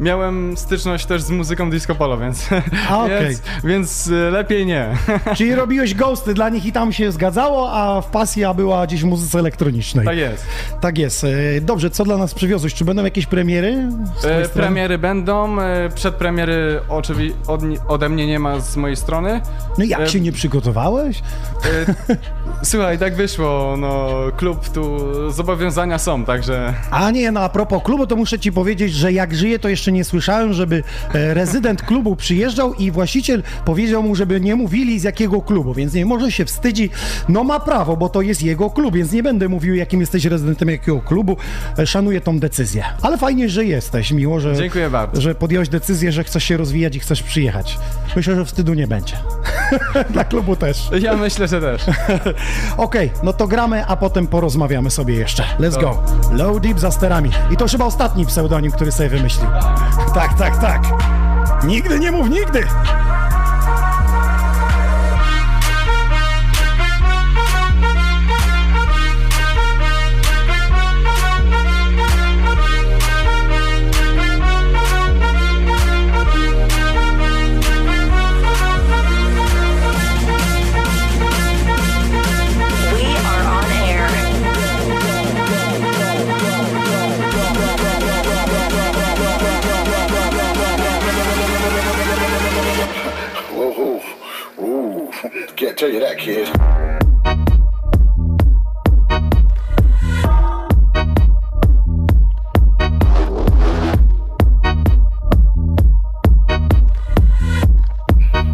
[0.01, 2.49] miałem styczność też z muzyką disco polo, więc,
[2.91, 3.25] A, okej.
[3.27, 4.89] więc, więc y, lepiej nie.
[5.37, 9.05] Czyli robiłeś ghosty dla nich i tam się zgadzało, a w pasja była gdzieś w
[9.05, 10.05] muzyce elektronicznej.
[10.07, 10.45] Tak jest.
[10.81, 11.25] Tak jest.
[11.25, 11.29] E,
[11.61, 12.75] Dobrze, co dla nas przywiozłeś?
[12.75, 13.89] Czy będą jakieś premiery?
[14.25, 19.41] E, premiery będą, e, przedpremiery oczywi- od, ode mnie nie ma z mojej strony.
[19.79, 21.19] No jak E, się nie przygotowałeś?
[22.09, 22.17] e,
[22.63, 24.99] Słuchaj, tak wyszło, no klub tu,
[25.33, 26.75] zobowiązania są, także...
[26.91, 29.86] A nie, no a propos klubu, to muszę ci powiedzieć, że jak żyję, to jeszcze
[29.93, 30.83] nie słyszałem, żeby
[31.15, 35.95] e, rezydent klubu przyjeżdżał i właściciel powiedział mu, żeby nie mówili z jakiego klubu, więc
[35.95, 36.91] nie może się wstydzi.
[37.29, 40.69] No ma prawo, bo to jest jego klub, więc nie będę mówił, jakim jesteś rezydentem
[40.69, 41.37] jakiego klubu.
[41.79, 42.85] E, Szanuję tą decyzję.
[43.03, 45.21] Ale fajnie, że jesteś, miło, że, Dziękuję bardzo.
[45.21, 47.79] że podjąłeś decyzję, że chcesz się rozwijać i chcesz przyjechać.
[48.17, 49.17] Myślę, że wstydu nie będzie.
[50.11, 50.89] Dla klubu też.
[51.01, 51.83] Ja myślę, że też.
[52.77, 55.43] Okej, no to gramy, a potem porozmawiamy sobie jeszcze.
[55.61, 56.03] Let's go.
[56.33, 57.31] Low Deep za sterami.
[57.51, 59.47] I to chyba ostatni pseudonim, który sobie wymyślił.
[60.15, 60.83] Tak, tak, tak.
[61.65, 62.67] Nigdy nie mów nigdy.
[95.57, 96.47] Can't tell you that, kid.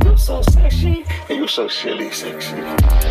[0.05, 3.02] You're so sexy, and you're so silly sexy.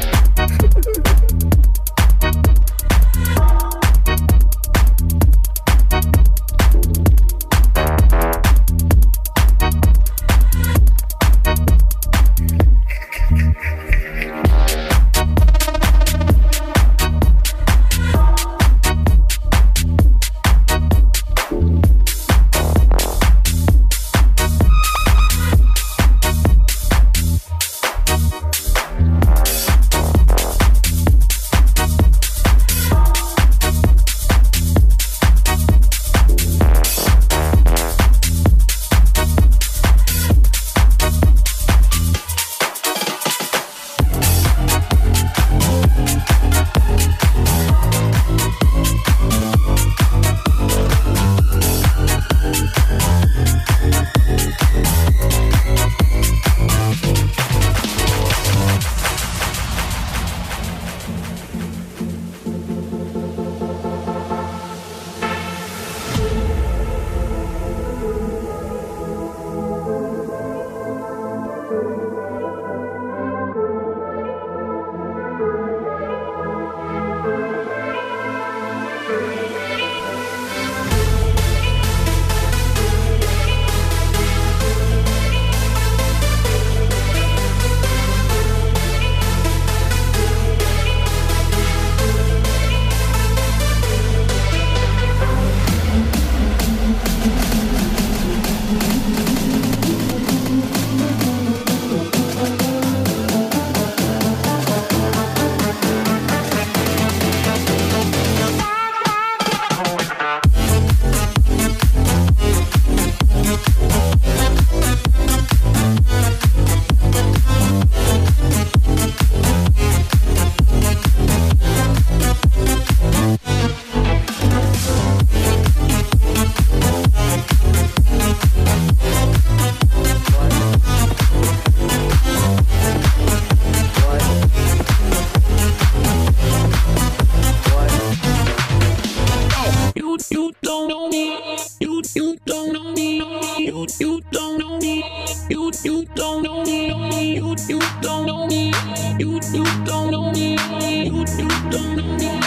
[145.83, 148.71] You don't know me, you you don't know me,
[149.17, 150.55] you you don't know me,
[151.01, 152.37] you you don't know me,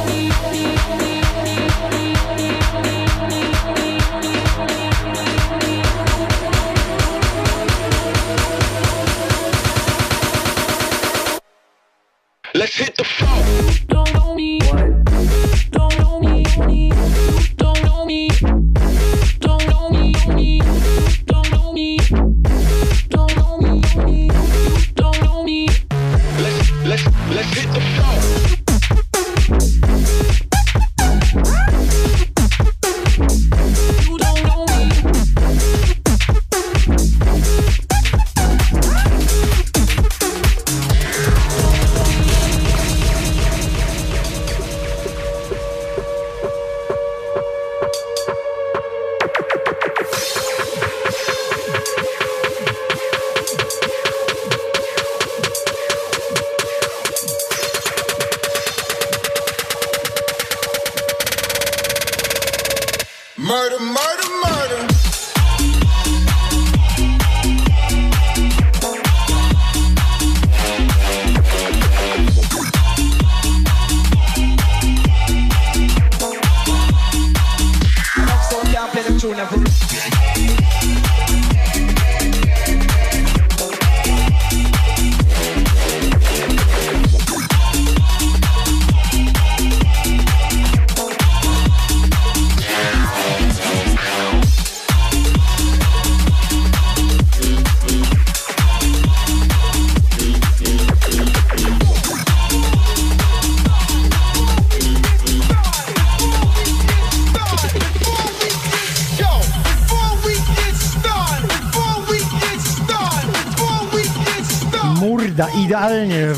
[12.56, 13.93] Let's hit the floor.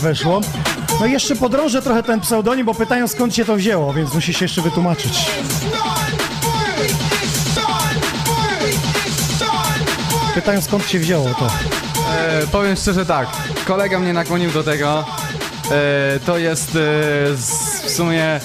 [0.07, 0.41] Weszło.
[1.01, 4.35] No i jeszcze podrążę trochę ten pseudonim, bo pytają skąd się to wzięło, więc musi
[4.35, 5.31] się jeszcze wytłumaczyć.
[10.35, 11.47] Pytają skąd się wzięło to.
[12.17, 13.29] E, powiem szczerze tak,
[13.65, 15.05] kolega mnie nakłonił do tego.
[15.71, 16.73] E, to jest e,
[17.37, 18.41] z, w sumie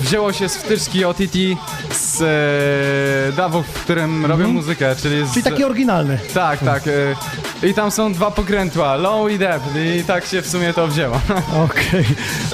[0.00, 1.36] wzięło się z wtyczki OTT
[1.92, 2.22] z
[3.36, 6.18] e, w którym robię muzykę, czyli z, Czyli taki oryginalny.
[6.34, 6.82] Tak, tak.
[6.86, 6.90] E,
[7.70, 9.66] I tam są dwa pokrętła, low i depth
[10.00, 11.20] i tak się w sumie to wzięło.
[11.64, 12.04] Okej.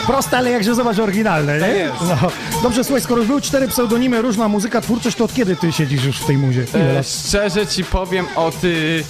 [0.07, 1.67] Proste, ale jakże zobacz oryginalne, nie?
[1.69, 1.95] jest.
[2.23, 2.31] No.
[2.63, 6.05] Dobrze, słuchaj, skoro już były cztery pseudonimy, różna muzyka, twórczość, to od kiedy ty siedzisz
[6.05, 6.65] już w tej muzie?
[6.75, 7.07] Ile E, lat?
[7.07, 8.65] szczerze ci powiem od...
[8.65, 9.05] Y,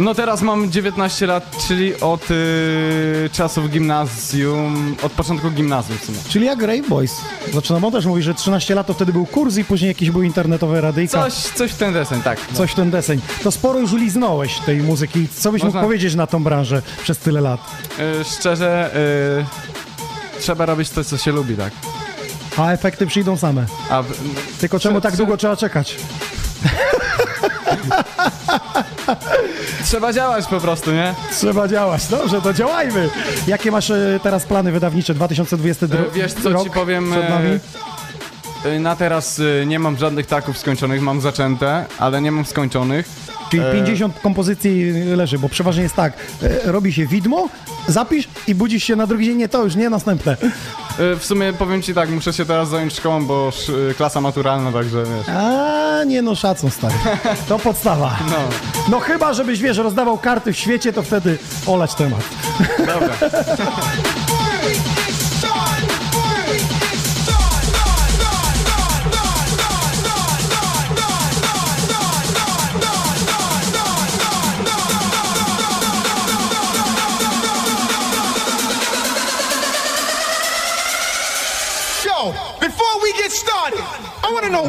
[0.00, 6.18] no teraz mam 19 lat, czyli od y, czasów gimnazjum, od początku gimnazjum w sumie.
[6.28, 7.20] Czyli jak Rave Boys.
[7.54, 10.26] Zaczynam, on też mówi, że 13 lat to wtedy był kurs i później jakieś były
[10.26, 11.22] internetowe radyjka.
[11.22, 12.38] Coś, coś w ten deseń, tak.
[12.52, 13.20] Coś w ten deseń.
[13.42, 15.28] To sporo już liznąłeś tej muzyki.
[15.38, 17.60] Co byś Można- mógł powiedzieć na tą branżę przez tyle lat?
[18.20, 18.90] Y, szczerze,
[20.36, 21.72] y, trzeba robić to, co się lubi, tak.
[22.56, 23.66] A efekty przyjdą same.
[23.90, 24.02] A,
[24.60, 25.96] Tylko czemu tak długo trzeba czekać?
[29.84, 31.14] trzeba działać po prostu, nie?
[31.32, 32.06] Trzeba działać.
[32.06, 33.08] Dobrze, to działajmy.
[33.46, 37.48] Jakie masz e, teraz plany wydawnicze 2022 E, Wiesz co rok ci powiem, przed nami?
[38.64, 43.08] e, e, na teraz nie mam żadnych taków skończonych, mam zaczęte, ale nie mam skończonych.
[43.50, 46.12] Czyli E, 50 kompozycji leży, bo przeważnie jest tak,
[46.42, 47.48] e, robi się widmo,
[47.88, 50.36] zapisz i budzisz się na drugi dzień, nie to już, nie następne.
[50.98, 54.72] E, W sumie powiem ci tak, muszę się teraz zająć szkołą, bo sz, klasa maturalna,
[54.72, 55.28] także wiesz.
[55.28, 56.94] A nie no, szacun stary.
[57.48, 58.16] To podstawa.
[58.30, 58.36] No.
[58.88, 62.20] No chyba, żebyś, wiesz, rozdawał karty w świecie, to wtedy olać temat.
[62.78, 63.14] Dobra.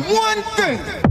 [0.01, 1.06] one thing.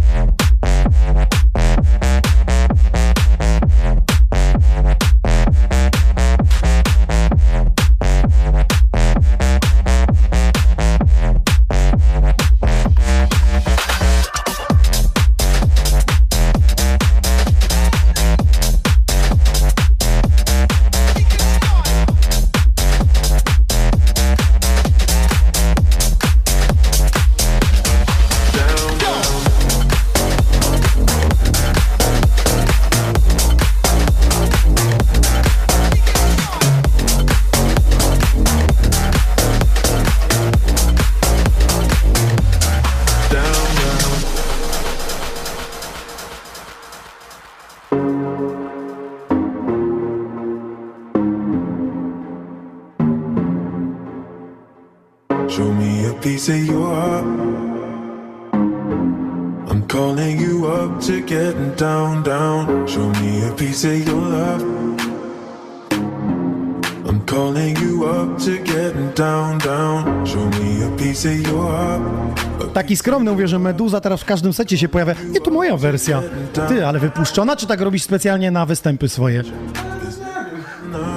[72.96, 75.14] skromny, mówię, że Meduza teraz w każdym secie się pojawia.
[75.30, 76.22] Nie, to moja wersja.
[76.68, 79.42] Ty, ale wypuszczona, czy tak robisz specjalnie na występy swoje?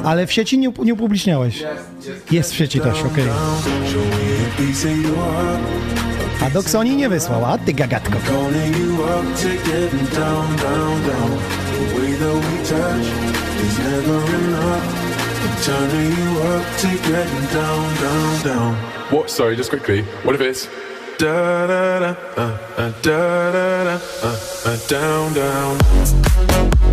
[0.03, 1.63] Ale w sieci nie, nie upubliczniałeś.
[2.31, 3.09] Jest w sieci też, okej.
[3.11, 3.35] Okay.
[6.45, 8.19] A Doksoni nie wysłał, a ty gagatko.
[19.11, 19.31] What?
[19.31, 20.03] Sorry, just quickly.
[20.23, 20.88] What if it's
[21.19, 22.43] Da da da, uh,
[22.77, 24.29] uh, da da da, uh,
[24.65, 25.77] uh, down, down.
[25.77, 26.88] Down,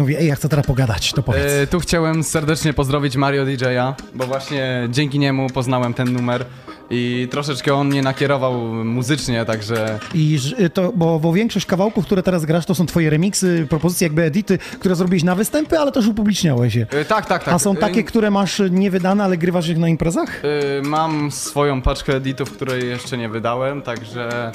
[0.00, 1.44] co mówi, ej, ja chcę teraz pogadać, to powiedz.
[1.62, 6.44] E, tu chciałem serdecznie pozdrowić Mario DJ-a, bo właśnie dzięki niemu poznałem ten numer
[6.90, 12.22] i troszeczkę on mnie nakierował muzycznie, także I ż- to, bo, bo większość kawałków, które
[12.22, 16.06] teraz grasz, to są twoje remiksy, propozycje, jakby edity, które zrobiłeś na występy, ale też
[16.06, 16.86] upubliczniałeś je.
[16.90, 17.54] E, tak, tak, tak.
[17.54, 20.42] A są takie, E, które masz niewydane, ale grywasz ich na imprezach?
[20.44, 24.52] e, mam swoją paczkę editów, której jeszcze nie wydałem, także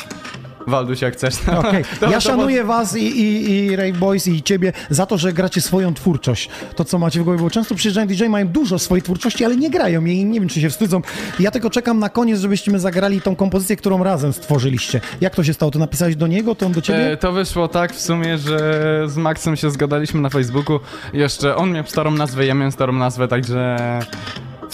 [0.67, 1.35] Walduś jak chcesz.
[1.35, 5.05] to- Okej, to- ja to- szanuję was i, i, i Rave Boys i ciebie za
[5.05, 6.49] to, że gracie swoją twórczość.
[6.75, 9.69] To, co macie w głowie, bo często przyjeżdżają DJ, mają dużo swojej twórczości, ale nie
[9.69, 11.01] grają jej i nie wiem, czy się wstydzą.
[11.39, 15.01] Ja tylko czekam na koniec, żebyśmy zagrali tą kompozycję, którą razem stworzyliście.
[15.21, 15.71] Jak to się stało?
[15.71, 17.11] To napisałeś do niego, to on do ciebie?
[17.11, 20.79] E, to wyszło tak w sumie, że z Maxem się zgadaliśmy na Facebooku.
[21.13, 23.77] Jeszcze on miał starą nazwę, ja miałem starą nazwę, także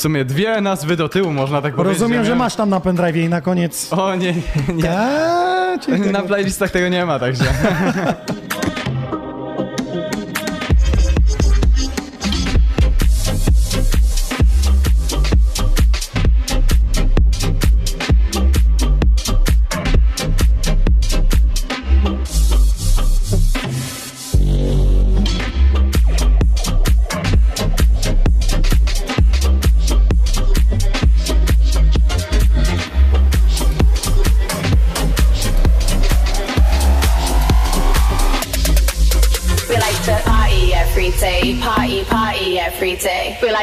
[0.01, 1.99] w sumie dwie nazwy do tyłu można tak powiedzieć.
[1.99, 3.93] Rozumiem, że masz tam na pendrive i na koniec...
[3.93, 4.91] O nie, nie, nie.
[4.91, 6.11] A, ciekawe.
[6.11, 7.43] Na playlistach tego nie ma, także.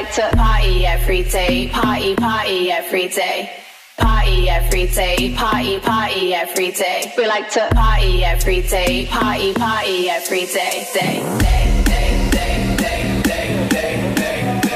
[0.02, 3.50] like to party every day, party, party every day.
[3.96, 7.12] Party every day, party, party every day.
[7.18, 13.22] We like to party every day, party, party every day, day, day, day, day, day,
[13.24, 14.14] day, day.
[14.14, 14.68] day.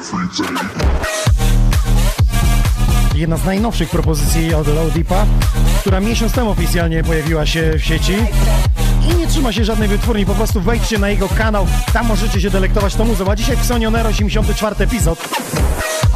[0.00, 0.77] Every day.
[3.18, 5.26] Jedna z najnowszych propozycji od Low Deepa,
[5.80, 8.16] która miesiąc temu oficjalnie pojawiła się w sieci.
[9.12, 12.50] I nie trzyma się żadnej wytwórni, po prostu wejdźcie na jego kanał, tam możecie się
[12.50, 13.30] delektować tą muzą.
[13.30, 15.18] A dzisiaj w Sonioner 84 epizod.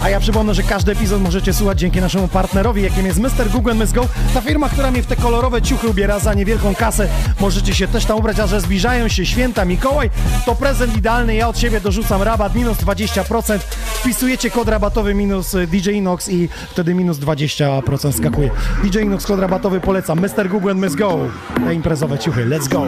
[0.02, 3.50] A ja przypomnę, że każdy epizod możecie słuchać dzięki naszemu partnerowi, jakim jest Mr.
[3.52, 4.08] Google Miss Go.
[4.34, 7.08] Ta firma, która mnie w te kolorowe ciuchy ubiera za niewielką kasę.
[7.40, 10.10] Możecie się też tam ubrać, a że zbliżają się święta Mikołaj,
[10.46, 11.34] to prezent idealny.
[11.34, 13.58] Ja od siebie dorzucam rabat minus 20%.
[13.94, 18.50] Wpisujecie kod rabatowy minus y, DJ Inox i wtedy minus 20% skakuje.
[18.84, 20.20] DJ Inox kod rabatowy polecam.
[20.20, 20.48] Mr.
[20.48, 21.18] Google Miss Go.
[21.54, 22.46] Te imprezowe ciuchy.
[22.46, 22.86] Let's go.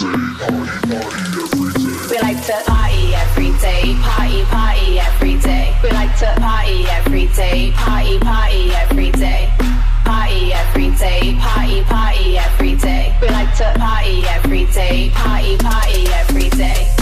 [0.00, 0.06] We
[2.22, 5.76] like to party every day, party, party every day.
[5.82, 9.52] We like to party every day, party, party every day.
[10.06, 13.14] Party every day, party, party every day.
[13.20, 16.99] We like to party every day, party, party every day.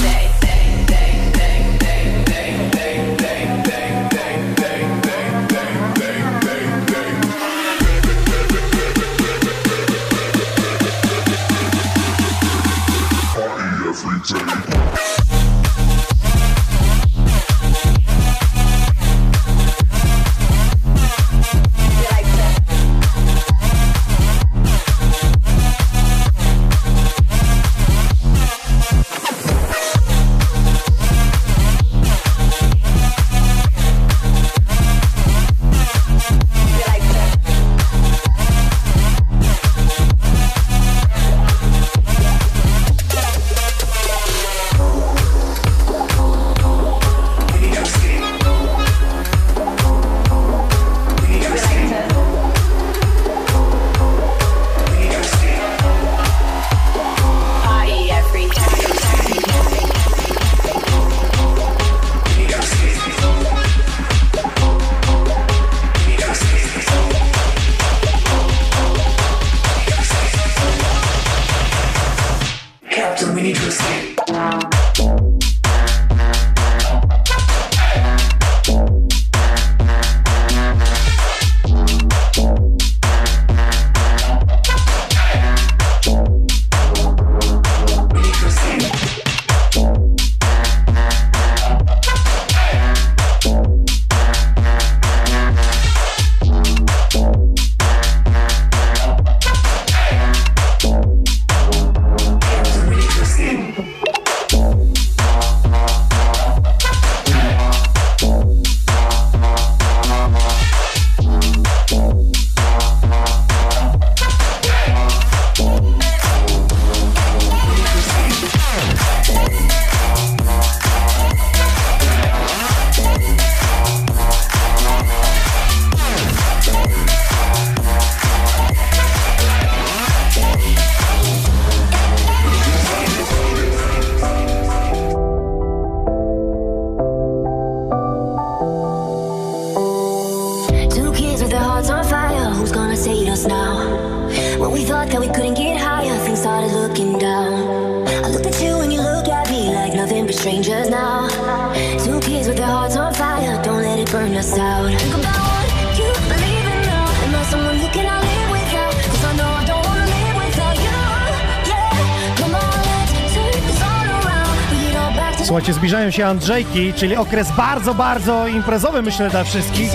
[166.19, 169.91] Się Andrzejki, czyli okres bardzo, bardzo imprezowy, myślę, dla wszystkich.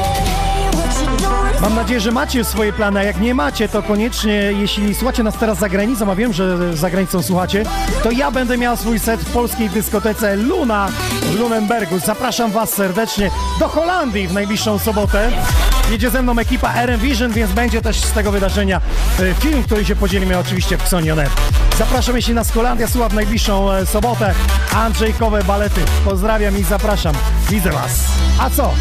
[1.61, 5.37] Mam nadzieję, że macie swoje plany, a jak nie macie, to koniecznie, jeśli słuchacie nas
[5.37, 7.63] teraz za granicą, a wiem, że za granicą słuchacie,
[8.03, 10.89] to ja będę miał swój set w polskiej dyskotece Luna
[11.21, 11.99] w Lunenbergu.
[11.99, 13.29] Zapraszam Was serdecznie
[13.59, 15.31] do Holandii w najbliższą sobotę.
[15.91, 18.81] Jedzie ze mną ekipa RM Vision, więc będzie też z tego wydarzenia
[19.19, 21.29] e, film, który się podzielimy oczywiście w Xonionet.
[21.77, 24.33] Zapraszam, jeśli nas Holandia słucha w najbliższą e, sobotę.
[24.75, 25.81] Andrzejkowe balety.
[26.05, 27.15] Pozdrawiam i zapraszam.
[27.49, 28.05] Widzę Was.
[28.39, 28.73] A co?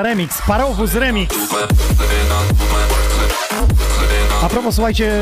[0.00, 0.42] Za remix?
[0.46, 1.36] Parowóz remix.
[4.42, 5.12] A propos, słuchajcie,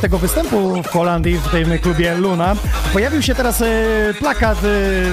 [0.00, 2.56] tego występu w Holandii, w tym klubie Luna,
[2.92, 3.66] pojawił się teraz e,
[4.18, 4.60] plakat e,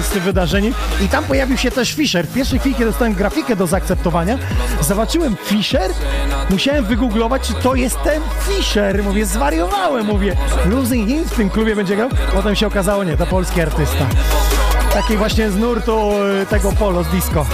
[0.02, 2.28] z tym wydarzeniem i tam pojawił się też Fischer.
[2.28, 4.38] W pierwszej chwili, kiedy dostałem grafikę do zaakceptowania,
[4.82, 5.92] zobaczyłem Fischer,
[6.50, 9.04] musiałem wygooglować, czy to jest ten Fischer.
[9.04, 10.36] Mówię, zwariowałem, mówię,
[10.66, 12.10] Losing Him w tym klubie będzie grał.
[12.34, 14.06] Potem się okazało, nie, to polski artysta.
[14.94, 16.12] Taki właśnie z nurtu
[16.42, 17.46] e, tego polo z disco.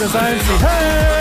[0.00, 0.62] Ja będę za MC.
[0.62, 1.19] Hey!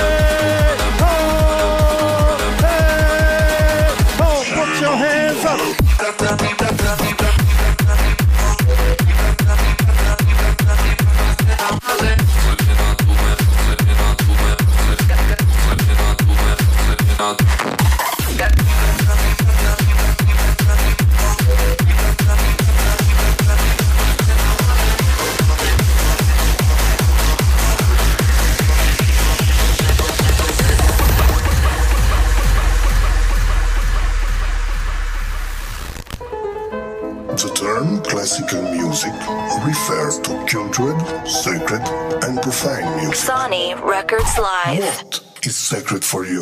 [44.11, 44.83] Records Live.
[45.03, 46.41] What is sacred for you?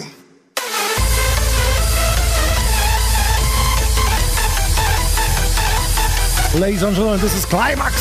[6.57, 7.93] Ladies and gentlemen, this is Climax.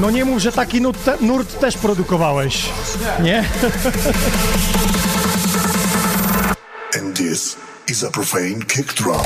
[0.00, 2.68] No nie mów, że taki nurt, te, nurt też produkowałeś.
[3.22, 3.44] Nie?
[6.98, 7.56] And this
[7.88, 9.24] is a profane kick drum.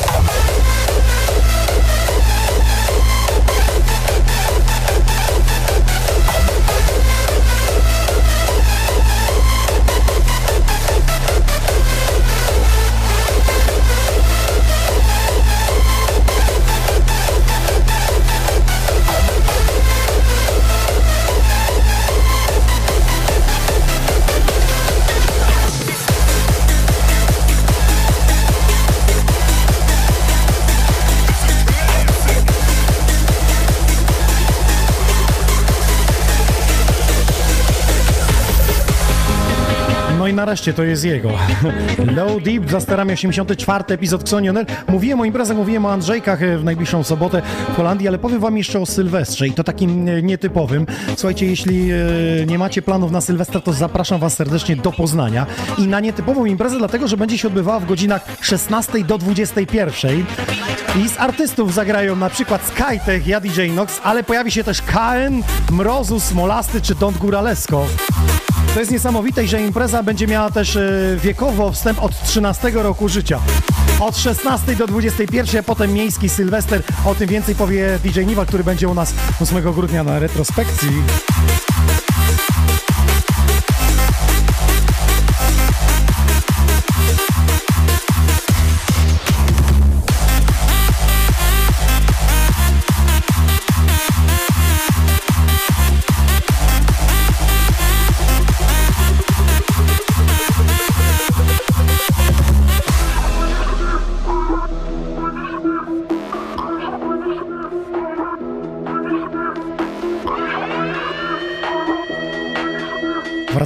[40.48, 41.30] Nareszcie to jest jego.
[42.16, 44.66] Low Deep, za starami 84 epizod Xonioner.
[44.88, 47.42] Mówiłem o imprezach, mówiłem o Andrzejkach e, w najbliższą sobotę
[47.72, 50.86] w Holandii, ale powiem wam jeszcze o Sylwestrze i to takim e, nietypowym.
[51.16, 51.96] Słuchajcie, jeśli e,
[52.46, 55.46] nie macie planów na Sylwestra, to zapraszam was serdecznie do Poznania
[55.78, 60.24] i na nietypową imprezę, dlatego, że będzie się odbywała w godzinach 16 do 21.
[61.04, 65.42] I z artystów zagrają na przykład Skytech, ja DJ Nox, ale pojawi się też KN,
[65.70, 67.86] Mrozu, Smolasty czy Don Góralesko.
[68.74, 73.40] To jest niesamowite, że impreza będzie miała też e, wiekowo wstęp od 13 roku życia.
[74.00, 76.82] Od 16 do 21, a potem miejski Sylwester.
[77.04, 80.88] O tym więcej powie DJ Niwa, który będzie u nas 8 grudnia na retrospekcji.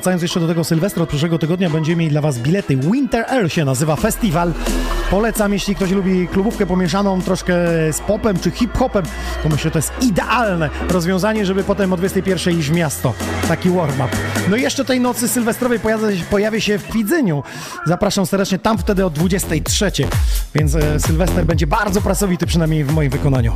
[0.03, 2.77] wracając jeszcze do tego Sylwestra, od przyszłego tygodnia będziemy mieli dla Was bilety.
[2.77, 4.53] Winter Air się nazywa festiwal.
[5.11, 7.55] Polecam, jeśli ktoś lubi klubówkę pomieszaną troszkę
[7.93, 9.05] z popem czy hip-hopem,
[9.43, 13.15] to myślę, że to jest idealne rozwiązanie, żeby potem o 21 iść w miasto.
[13.49, 14.17] Taki warm-up.
[14.51, 15.81] No i jeszcze tej nocy sylwestrowej
[16.31, 17.43] pojawi, się w Pidzyniu.
[17.87, 19.93] Zapraszam serdecznie tam wtedy o 23,
[20.55, 23.53] więc e, Sylwester będzie bardzo pracowity, przynajmniej w moim wykonaniu.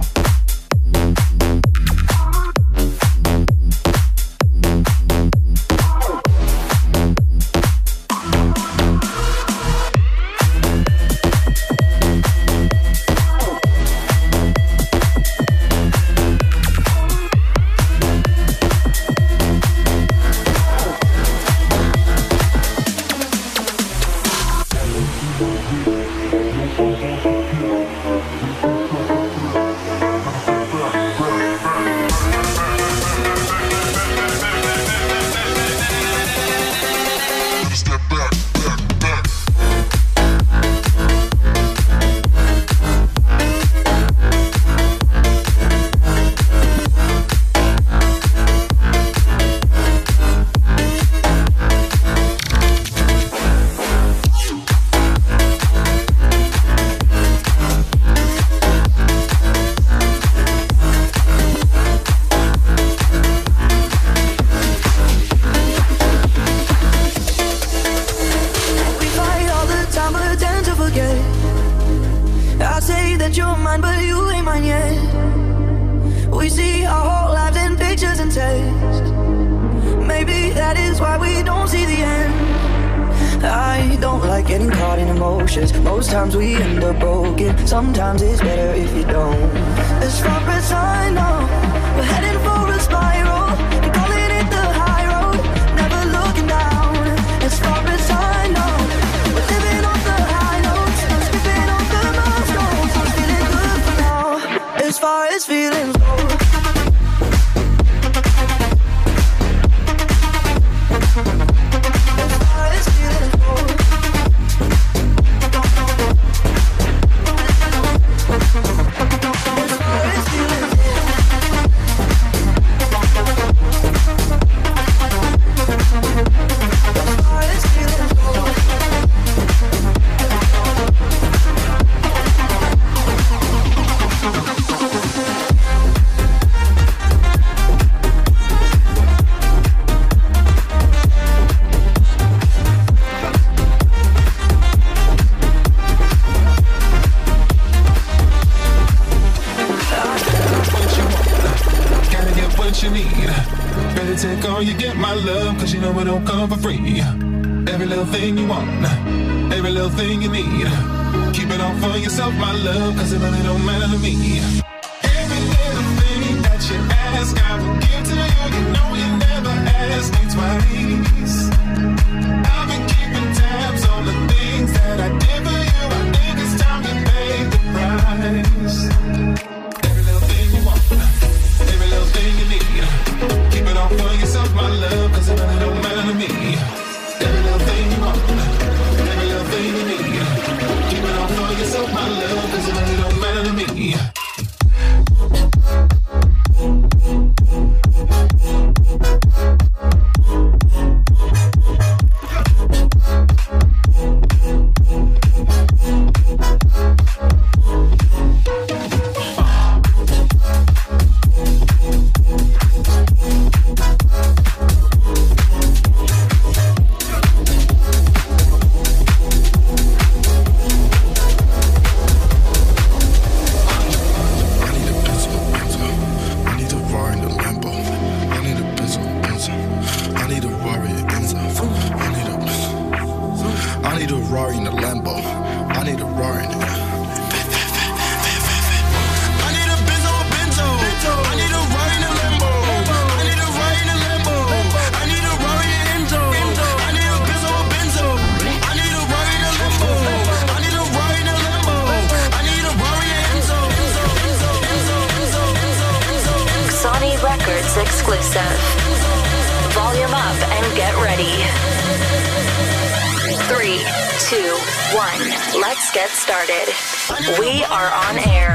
[268.09, 268.46] on air.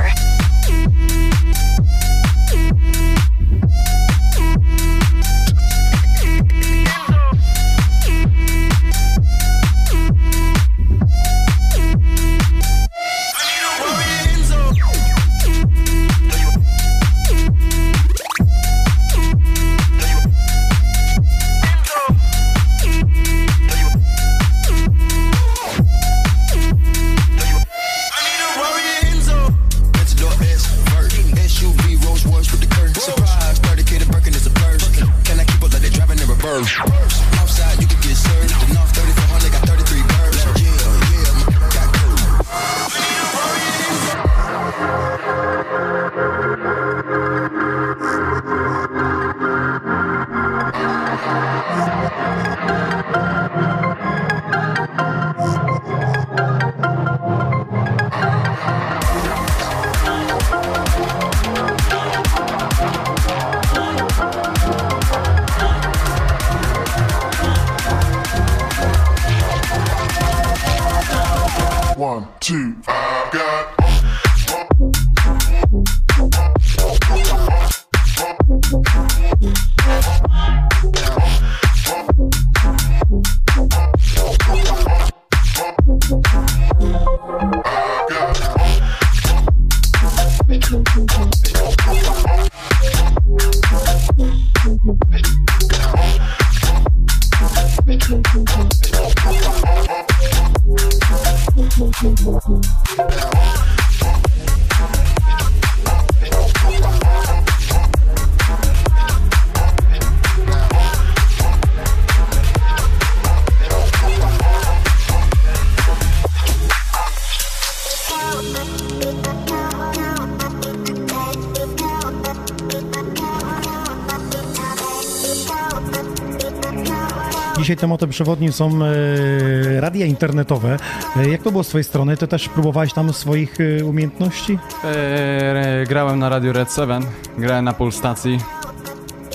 [127.82, 130.78] Tematem przewodnim są e, radia internetowe.
[131.18, 132.18] E, jak to było z twojej strony?
[132.18, 134.60] Ty też próbowałeś tam swoich e, umiejętności?
[134.86, 137.04] Eee, grałem na Radio Red 7,
[137.38, 138.40] grałem na Polstacji.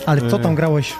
[0.06, 0.93] Ale co E, tam grałeś?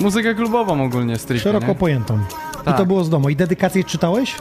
[0.00, 1.74] Muzykę klubową ogólnie, stricte, Szeroko nie?
[1.74, 2.18] pojętą.
[2.62, 2.76] I Tak.
[2.76, 3.28] to było z domu.
[3.28, 4.34] I dedykację czytałeś?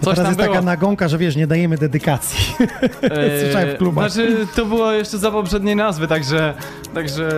[0.00, 0.62] Bo Coś teraz jest taka było.
[0.64, 2.54] nagonka, że wiesz, nie dajemy dedykacji.
[3.02, 4.10] Eee, Słyszałem w klubach.
[4.10, 6.54] Znaczy, to było jeszcze za poprzedniej nazwy, także...
[6.94, 7.28] także...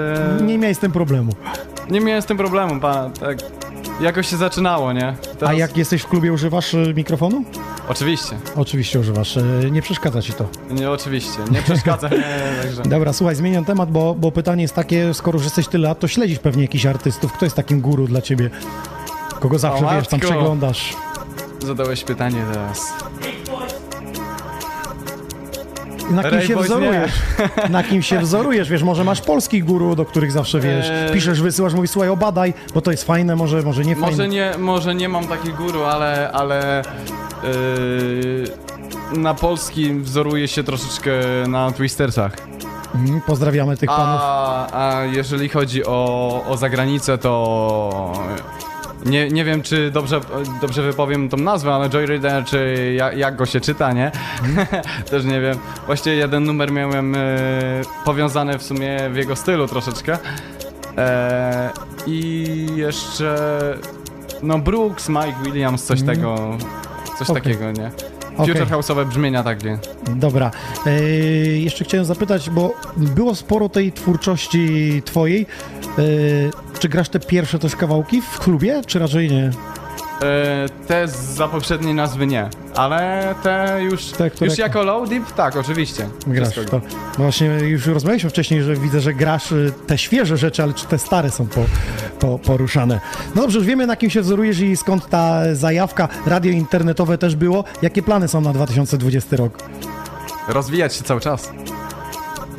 [0.47, 1.32] Nie miałeś z tym problemu.
[1.93, 3.39] Nie miałem z tym problemu, pa, tak...
[4.01, 5.14] Jakoś się zaczynało, nie?
[5.47, 7.44] A jak jesteś w klubie, używasz e, mikrofonu?
[7.89, 8.36] Oczywiście.
[8.56, 9.36] Oczywiście używasz.
[9.36, 10.48] E, Nie przeszkadza ci to.
[10.70, 11.39] Nie, oczywiście.
[11.51, 12.82] Nie przeszkadza, nie, także...
[12.82, 16.09] Dobra, słuchaj, zmieniam temat, bo, bo pytanie jest takie, skoro już jesteś tyle lat, to
[16.09, 17.32] śledzisz pewnie jakichś artystów.
[17.32, 18.51] Kto jest takim guru dla ciebie?
[19.40, 20.35] Kogo zawsze wiesz, tam matko.
[20.35, 20.97] przeglądasz?
[21.66, 22.93] Zadałeś pytanie teraz.
[26.10, 27.12] Na kim Ray się Boys wzorujesz?
[27.70, 28.68] Na kim się wzorujesz?
[28.70, 31.12] Wiesz, może masz polskich guru, do których zawsze wiesz, Eee.
[31.12, 34.10] piszesz, wysyłasz, mówisz, słuchaj, obadaj, bo to jest fajne, może, może nie fajne.
[34.10, 36.82] Może nie, może nie mam takich guru, ale, ale
[39.12, 41.10] yy, na polski wzoruję się troszeczkę
[41.48, 42.32] na Twistersach.
[42.94, 44.20] Mhm, Pozdrawiamy tych panów.
[44.22, 48.12] A, a jeżeli chodzi o, o zagranicę, to
[49.04, 50.20] nie, nie wiem, czy dobrze,
[50.60, 54.10] dobrze wypowiem tą nazwę, ale Joy Reader, czy jak, jak go się czyta, nie?
[55.10, 55.58] Też nie wiem.
[55.86, 57.18] Właściwie jeden numer miałem e,
[58.04, 60.18] powiązany w sumie w jego stylu troszeczkę.
[60.98, 61.70] E,
[62.06, 62.46] I
[62.76, 63.36] jeszcze
[64.42, 66.16] no Brooks, Mike Williams, coś Mhm.
[66.18, 66.36] tego,
[67.18, 67.42] coś Okej.
[67.42, 67.90] takiego, nie?
[68.36, 68.54] Okej.
[68.54, 69.78] Future house'owe brzmienia takie.
[70.16, 70.50] Dobra.
[70.86, 75.46] Eee, jeszcze chciałem zapytać, bo było sporo tej twórczości twojej.
[75.98, 76.04] Eee,
[76.78, 79.50] czy grasz te pierwsze też kawałki w klubie, czy raczej nie?
[80.23, 85.57] E, te za poprzedniej nazwy nie, ale te już, które- już jako low deep, tak,
[85.57, 86.09] oczywiście.
[86.27, 86.77] Grasz to.
[86.77, 90.86] No właśnie już rozmawialiśmy wcześniej, że widzę, że grasz y, te świeże rzeczy, ale czy
[90.86, 91.61] te stare są po,
[92.19, 93.01] po, poruszane.
[93.35, 96.09] No dobrze, już wiemy na kim się wzorujesz i skąd ta zajawka.
[96.27, 97.65] Radio internetowe też było.
[97.82, 99.59] Jakie plany są na 2020 rok?
[100.49, 101.51] Rozwijać się cały czas.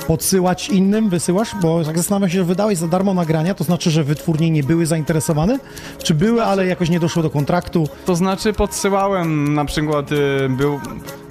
[0.07, 1.49] Podsyłać innym, wysyłasz?
[1.61, 4.85] Bo jak zastanawiam się, że wydałeś za darmo nagrania, to znaczy, że wytwórnie nie były
[4.85, 5.59] zainteresowane?
[6.03, 7.88] Czy były, ale jakoś nie doszło do kontraktu?
[8.05, 10.15] To znaczy podsyłałem, na przykład y,
[10.49, 10.80] był,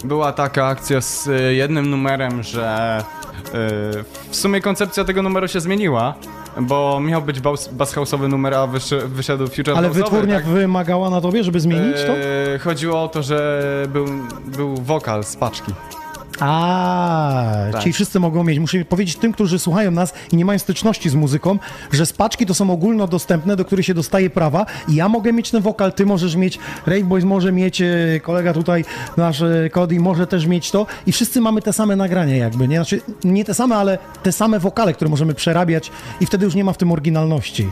[0.05, 2.99] była taka akcja z y, jednym numerem, że
[3.47, 3.51] y,
[4.31, 6.15] w sumie koncepcja tego numeru się zmieniła,
[6.61, 10.47] bo miał być bass, bass house'owy numer, a wysz, wyszedł Future Ale wytwórnia tak?
[10.47, 12.13] wymagała na tobie, żeby zmienić to?
[12.65, 14.07] Chodziło o to, że był,
[14.57, 15.73] był wokal z paczki.
[16.41, 17.83] A, Tak.
[17.83, 18.59] czyli wszyscy mogą mieć.
[18.59, 21.59] Muszę powiedzieć tym, którzy słuchają nas i nie mają styczności z muzyką,
[21.93, 25.63] że spaczki to są ogólnodostępne, do których się dostaje prawa i ja mogę mieć ten
[25.63, 27.87] wokal, ty możesz mieć, Rave Boys może mieć, e,
[28.23, 28.85] kolega tutaj,
[29.17, 32.77] nasz e, Cody może też mieć to i wszyscy mamy te same nagrania jakby, nie?
[32.77, 35.91] Znaczy, nie te same, ale te same wokale, które możemy przerabiać
[36.21, 37.71] i wtedy już nie ma w tym oryginalności.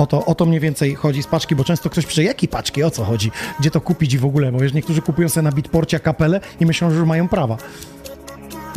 [0.00, 2.82] O to, o to mniej więcej chodzi z paczki, bo często ktoś pisze, jakie paczki,
[2.82, 5.52] o co chodzi, gdzie to kupić i w ogóle, bo wiesz, niektórzy kupują sobie na
[5.52, 7.56] Beatporcie kapelę i myślą, że już mają prawa.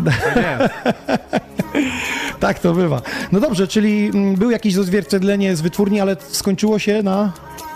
[2.39, 3.01] tak to bywa.
[3.31, 7.33] No dobrze, czyli mm, był jakieś odzwierciedlenie z wytwórni, ale skończyło się na...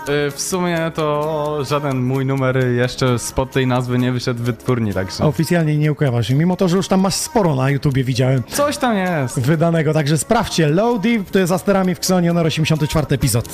[0.08, 4.92] E, W sumie to żaden mój numer jeszcze spod tej nazwy nie wyszedł w wytwórni,
[4.94, 5.24] także...
[5.24, 8.42] Oficjalnie nie ukrywa się, mimo to, że już tam masz sporo na YouTubie, widziałem.
[8.48, 9.40] Coś tam jest.
[9.40, 10.68] Wydanego, także sprawdźcie.
[10.68, 13.48] Low Deep to jest za sterami w Xonion 84 epizod.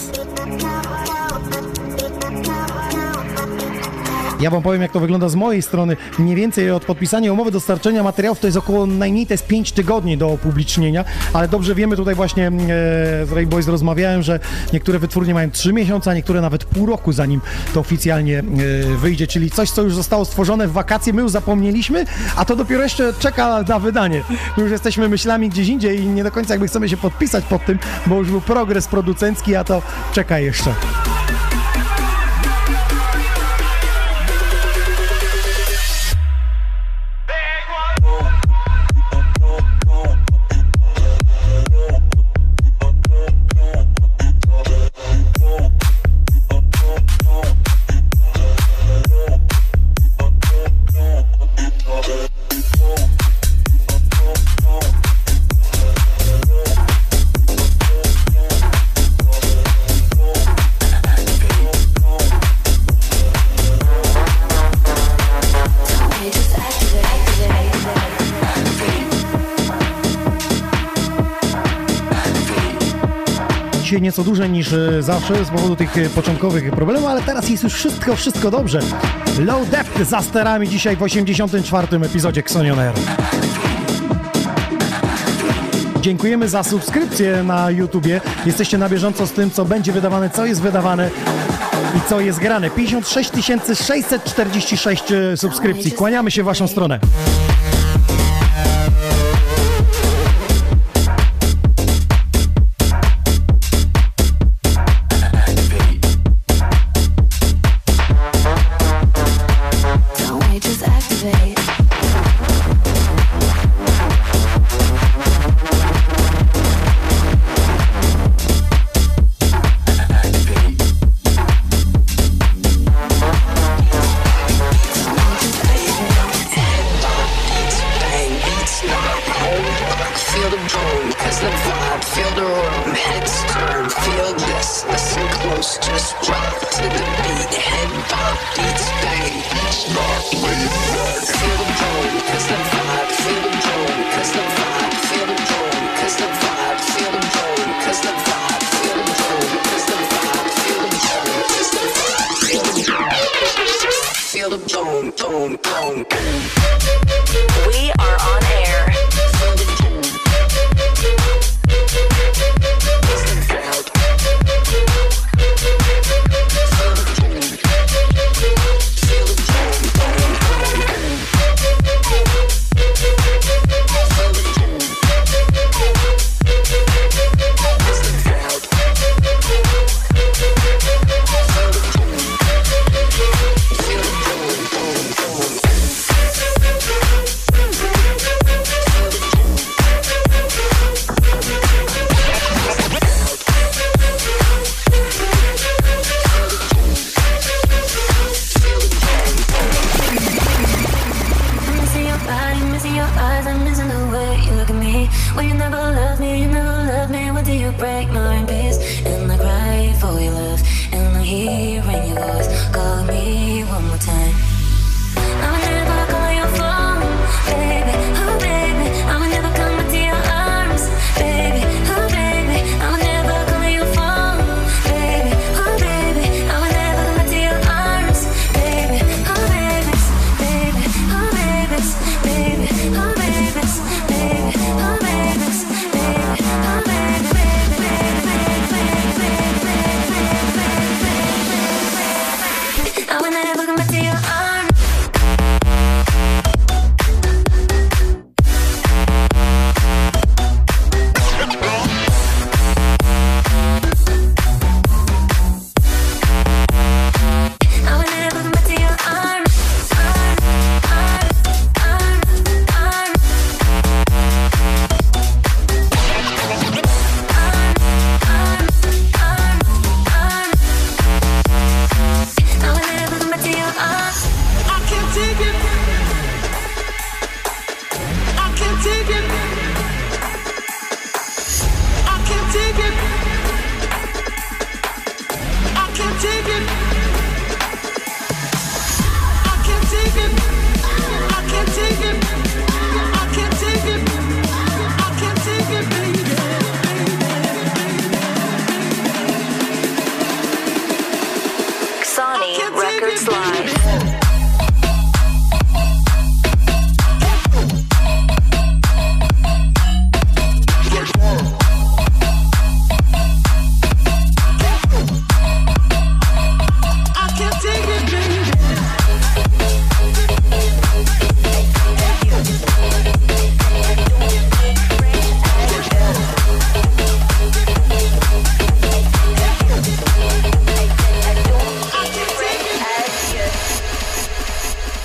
[4.41, 5.97] Ja wam powiem, jak to wygląda z mojej strony.
[6.19, 10.19] Mniej więcej od podpisania umowy dostarczenia materiałów to jest około najmniej to jest 5 tygodni
[10.19, 12.51] do opublicznienia, ale dobrze wiemy tutaj właśnie e,
[13.27, 14.41] z Ray Boys rozmawiałem, że
[14.73, 17.41] niektóre wytwórnie mają 3 miesiące, a niektóre nawet pół roku zanim
[17.75, 18.43] to oficjalnie e,
[18.97, 22.05] wyjdzie, czyli coś, co już zostało stworzone w wakacje, my już zapomnieliśmy,
[22.37, 24.23] a to dopiero jeszcze czeka na wydanie.
[24.57, 27.65] My już jesteśmy myślami gdzieś indziej i nie do końca jakby chcemy się podpisać pod
[27.67, 29.83] tym, bo już był progres producencki, a to
[30.13, 30.75] czeka jeszcze.
[73.95, 77.63] Dzisiaj nieco dłużej niż e, zawsze z powodu tych e, początkowych problemów, ale teraz jest
[77.63, 78.81] już wszystko, wszystko dobrze.
[79.39, 81.97] Low Depth za sterami dzisiaj w 84.
[81.97, 82.79] epizodzie Xonion.
[86.01, 88.21] Dziękujemy za subskrypcję na YouTubie.
[88.47, 91.11] Jesteście na bieżąco z tym, co będzie wydawane, co jest wydawane
[91.97, 92.71] i co jest grane.
[92.71, 93.31] 56
[93.75, 95.93] 646 e, subskrypcji.
[95.93, 97.01] Kłaniamy się w waszą stronę.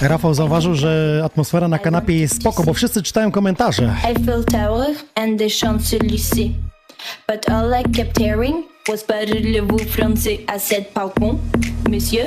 [0.09, 3.95] Rafał zauważył, że atmosfera na kanapie jest spoko, bo wszyscy czytają komentarze.
[4.05, 6.51] Eiffel Tower and the Champs-Élysées.
[7.27, 10.39] But all I kept hearing was Parlez-vous français?
[10.55, 11.37] I said, Pardon,
[11.89, 12.25] monsieur,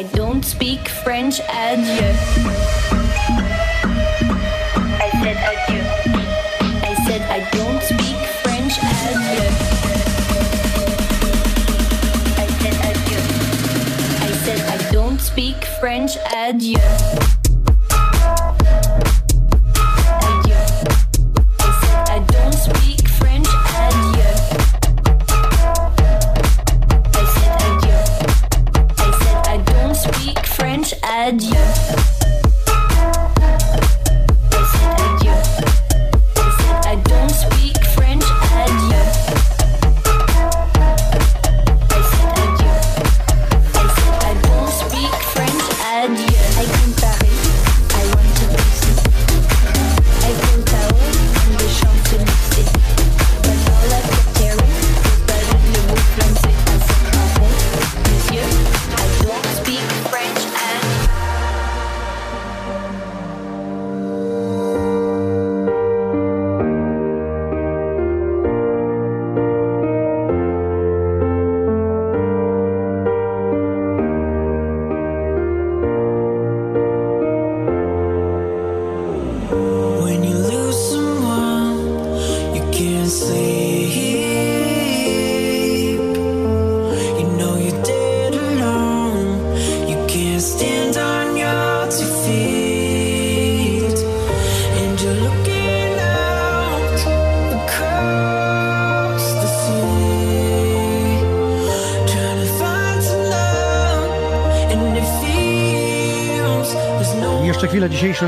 [0.00, 2.12] I don't speak French, adieu.
[5.00, 5.82] I said adieu.
[6.82, 9.61] I said, I don't speak French, adieu.
[15.82, 16.78] French, adieu.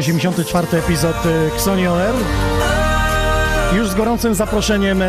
[0.01, 0.79] Dzisiejszy 84.
[0.79, 2.15] epizod y, Xoni On Air.
[3.77, 5.07] Już z gorącym zaproszeniem e,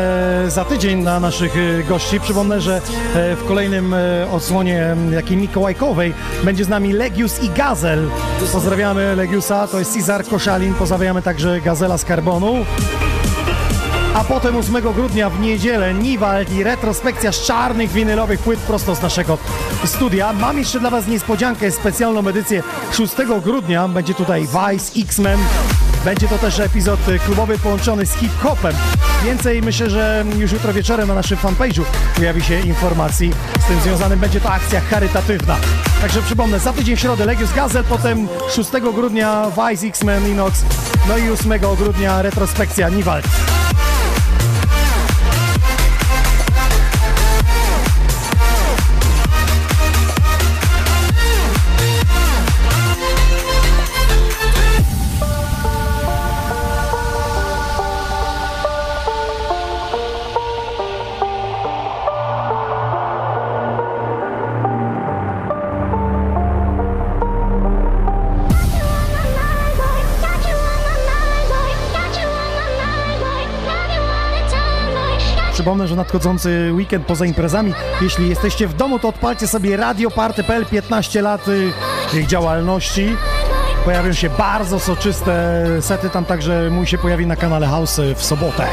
[0.48, 2.20] za tydzień na naszych e, gości.
[2.20, 2.76] Przypomnę, że
[3.14, 6.14] e, w kolejnym e, odsłonie jakiej mikołajkowej
[6.44, 8.08] będzie z nami Legius i Gazel.
[8.52, 12.54] Pozdrawiamy Legiusa, to jest Cezar Koszalin, pozdrawiamy także Gazela z Karbonu.
[14.14, 19.02] A potem 8 grudnia w niedzielę Niwald i retrospekcja z czarnych winylowych płyt prosto z
[19.02, 19.38] naszego
[19.86, 20.32] studia.
[20.32, 23.88] Mam jeszcze dla Was niespodziankę, specjalną edycję 6 grudnia.
[23.88, 25.38] Będzie tutaj Vice, X-Men.
[26.04, 28.74] Będzie to też epizod klubowy połączony z hip-hopem.
[29.24, 31.82] Więcej myślę, że już jutro wieczorem na naszym fanpage'u
[32.16, 34.18] pojawi się informacji z tym związanym.
[34.18, 35.56] Będzie to akcja charytatywna.
[36.00, 40.62] Także przypomnę, za tydzień w środę Legius Gazel, potem 6 grudnia Vice, X-Men, Inox,
[41.08, 43.26] no i 8 grudnia retrospekcja Niwald.
[75.66, 81.22] Przypomnę, że nadchodzący weekend poza imprezami, jeśli jesteście w domu, to odpalcie sobie radioparty.pl 15
[81.22, 81.72] lat y,
[82.14, 83.16] ich działalności.
[83.84, 88.66] Pojawią się bardzo soczyste sety, tam także mój się pojawi na kanale House w sobotę.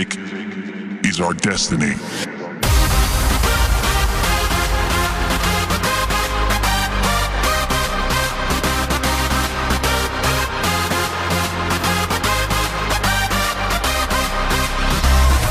[0.00, 2.39] Music is our destiny.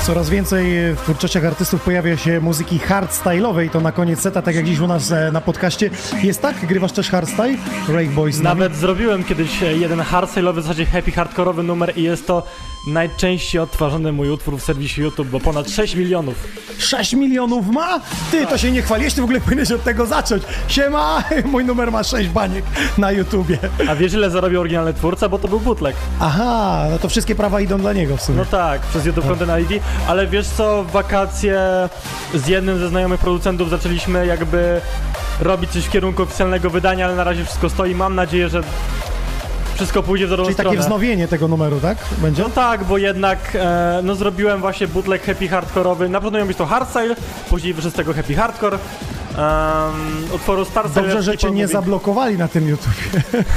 [0.04, 4.66] Coraz więcej w twórczościach artystów pojawia się muzyki hardstyle'owej, to na koniec seta, tak jak
[4.66, 5.90] dziś u nas e, na podcaście.
[6.24, 6.66] Jest tak?
[6.66, 7.58] Grywasz też hardstyle?
[7.88, 8.40] Rave Boys.
[8.40, 12.44] Nawet zrobiłem kiedyś jeden hardstyle'owy, w zasadzie happy hardkorowy numer i jest to
[12.88, 16.36] najczęściej odtwarzany mój utwór w serwisie YouTube, bo ponad 6 milionów.
[16.78, 18.00] 6 milionów ma?
[18.32, 20.44] Ty, to się nie chwalisz, ty w ogóle powinieneś od tego zacząć.
[20.68, 22.66] Siema, mój numer ma 6 baniek
[22.98, 23.58] na YouTubie.
[23.90, 25.30] A wiesz ile zarobił oryginalny twórca?
[25.30, 25.96] Bo to był bootleg.
[26.20, 28.38] Aha, no to wszystkie prawa idą dla niego w sumie.
[28.38, 31.60] No tak, przez YouTube Content ID, ale wiesz co, w wakacje
[32.34, 34.82] z jednym ze znajomych producentów zaczęliśmy jakby
[35.42, 37.96] robić coś w kierunku oficjalnego wydania, ale na razie wszystko stoi.
[37.96, 38.62] Mam nadzieję, że
[39.76, 40.82] wszystko pójdzie w dobrą Czyli takie stronę.
[40.86, 41.98] wznowienie tego numeru, tak?
[42.18, 42.44] Będzie?
[42.44, 46.10] No tak, bo jednak e, no zrobiłem właśnie bootleg happy hardkorowy.
[46.10, 47.16] Na początku miał być to hardstyle,
[47.50, 48.78] później wyszedł z tego happy hardcore.
[49.40, 50.66] Um, utworu.
[50.96, 52.96] Dobrze, że cię nie zablokowali na tym YouTubie.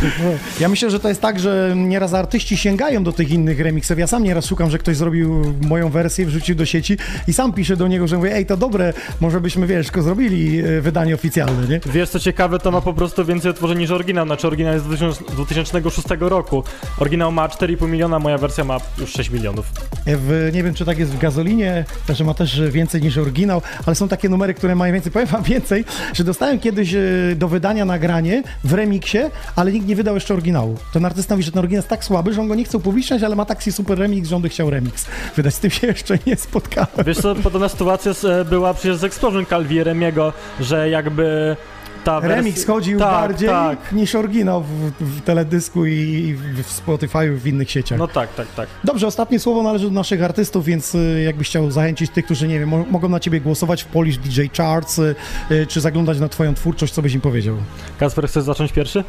[0.61, 3.99] Ja myślę, że to jest tak, że nieraz artyści sięgają do tych innych remixów.
[3.99, 6.97] Ja sam nieraz szukam, że ktoś zrobił moją wersję, wrzucił do sieci
[7.29, 10.61] i sam piszę do niego, że mówię, ej, to dobre, może byśmy, wiesz, tylko zrobili
[10.61, 11.81] e, wydanie oficjalne, nie?
[11.87, 14.27] Wiesz co ciekawe, to ma po prostu więcej otworzeń niż oryginał.
[14.27, 16.65] Znaczy oryginał jest z 2000 2006 roku.
[16.99, 19.67] Oryginał ma 4,5 miliona, moja wersja ma już 6 milionów.
[20.07, 23.97] W, nie wiem, czy tak jest w Gazolinie, że ma też więcej niż oryginał, ale
[23.97, 25.13] są takie numery, które mają więcej.
[25.13, 25.72] Powiem wam więcej,
[26.13, 27.01] że dostałem kiedyś e,
[27.37, 29.19] do wydania nagranie w remiksie,
[29.57, 30.77] ale nikt nie wydał jeszcze oryginału.
[30.93, 33.23] Ten artysta mówi, że ten oryginał jest tak słaby, że on go nie chce upubliczniać,
[33.23, 35.55] ale ma taki super remix, że on by chciał remix wydać.
[35.55, 37.07] Z tym się jeszcze nie spotkałem.
[37.07, 41.57] Wiesz co, podobna sytuacja e, była przecież z Explosion Calvieremiego, że jakby
[42.05, 42.21] ta.
[42.21, 43.93] Remix chodził tak, bardziej Tak.
[43.93, 44.69] niż oryginał w,
[45.01, 47.99] w teledysku i w, w Spotify, w innych sieciach.
[47.99, 48.69] No tak, tak, tak.
[48.85, 52.61] Dobrze, ostatnie słowo należy do naszych artystów, więc y, jakbyś chciał zachęcić tych, którzy, nie
[52.61, 55.15] wiem, mo- mogą na ciebie głosować w Polish DJ Charts, y,
[55.51, 57.57] y, czy zaglądać na twoją twórczość, co byś im powiedział?
[57.99, 59.05] Kasper, chcesz zacząć pierwszy?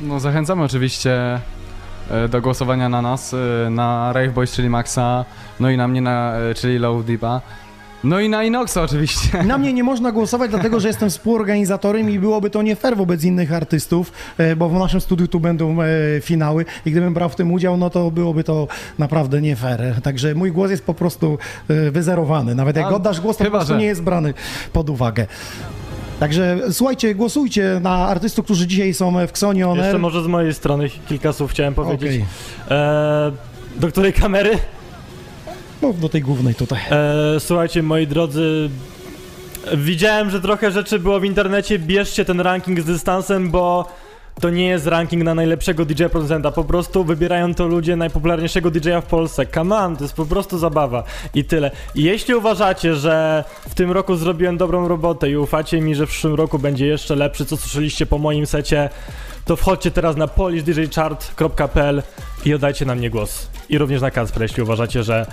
[0.00, 1.40] No zachęcamy oczywiście
[2.10, 5.24] e, do głosowania na nas, e, na Rave Boys, czyli Maxa,
[5.60, 7.40] no i na mnie, na, e, czyli Low Deepa.
[8.04, 9.42] No i na Inoxa oczywiście.
[9.42, 13.24] Na mnie nie można głosować, dlatego że jestem współorganizatorem i byłoby to nie fair wobec
[13.24, 15.86] innych artystów, e, bo w naszym studiu tu będą e,
[16.20, 18.68] finały i gdybym brał w tym udział, no to byłoby to
[18.98, 19.80] naprawdę nie fair.
[20.02, 21.38] Także mój głos jest po prostu
[21.68, 22.54] e, wyzerowany.
[22.54, 23.78] Nawet jak A, oddasz głos, to po chyba, prostu że.
[23.78, 24.34] nie jest brany
[24.72, 25.26] pod uwagę.
[26.20, 30.54] Także słuchajcie, głosujcie na artystów, którzy dzisiaj są w Xoni On Jeszcze może z mojej
[30.54, 32.22] strony kilka słów chciałem powiedzieć.
[32.70, 33.32] E,
[33.76, 34.58] do której kamery?
[35.82, 36.80] No, do tej głównej tutaj.
[36.90, 38.70] E, słuchajcie, moi drodzy,
[39.76, 41.78] widziałem, że trochę rzeczy było w internecie.
[41.78, 43.86] Bierzcie ten ranking z dystansem, bo
[44.40, 46.50] to nie jest ranking na najlepszego DJ producenta.
[46.50, 49.46] Po prostu wybierają to ludzie najpopularniejszego DJ-a w Polsce.
[49.46, 51.04] Come on, to jest po prostu zabawa.
[51.34, 51.70] I tyle.
[51.94, 56.10] I jeśli uważacie, że w tym roku zrobiłem dobrą robotę i ufacie mi, że w
[56.10, 58.90] przyszłym roku będzie jeszcze lepszy, co słyszeliście po moim secie,
[59.44, 62.02] to wchodźcie teraz na polishdjchart.pl
[62.44, 63.48] i oddajcie na mnie głos.
[63.68, 65.26] I również na Kacpra, jeśli uważacie, że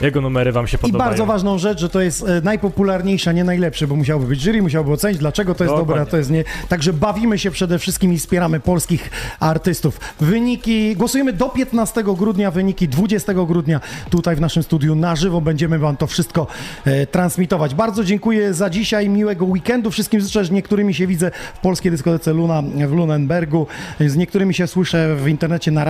[0.00, 1.10] jego numery wam się I podobają.
[1.10, 4.92] bardzo ważną rzecz, że to jest e, najpopularniejsza, nie najlepszy, bo musiałby być jury, musiałby
[4.92, 5.88] ocenić, dlaczego to jest Dokładnie.
[5.88, 6.44] dobre, a to jest nie.
[6.68, 9.10] Także bawimy się przede wszystkim i wspieramy polskich
[9.40, 10.00] artystów.
[10.20, 15.40] Wyniki, głosujemy do 15 grudnia, wyniki 20 grudnia tutaj w naszym studiu na żywo.
[15.40, 16.46] Będziemy wam to wszystko
[16.84, 17.74] e, transmitować.
[17.74, 19.90] Bardzo dziękuję za dzisiaj, miłego weekendu.
[19.90, 23.66] Wszystkim życzę, z niektórymi się widzę w polskiej dyskotece Luna w Lunenbergu,
[24.00, 25.84] z niektórymi się słyszę w internecie na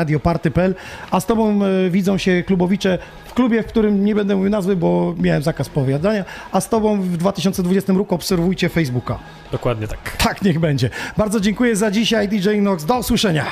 [0.57, 0.75] Pl.
[1.11, 4.77] A z Tobą e, widzą się klubowicze w klubie, w którym nie będę mówił nazwy,
[4.77, 6.25] bo miałem zakaz powiadania.
[6.53, 9.19] A z Tobą w 2020 roku obserwujcie Facebooka.
[9.53, 10.17] Dokładnie tak.
[10.17, 10.91] Tak niech będzie.
[11.17, 12.85] Bardzo dziękuję za dzisiaj, DJ Nox.
[12.85, 13.45] Do usłyszenia.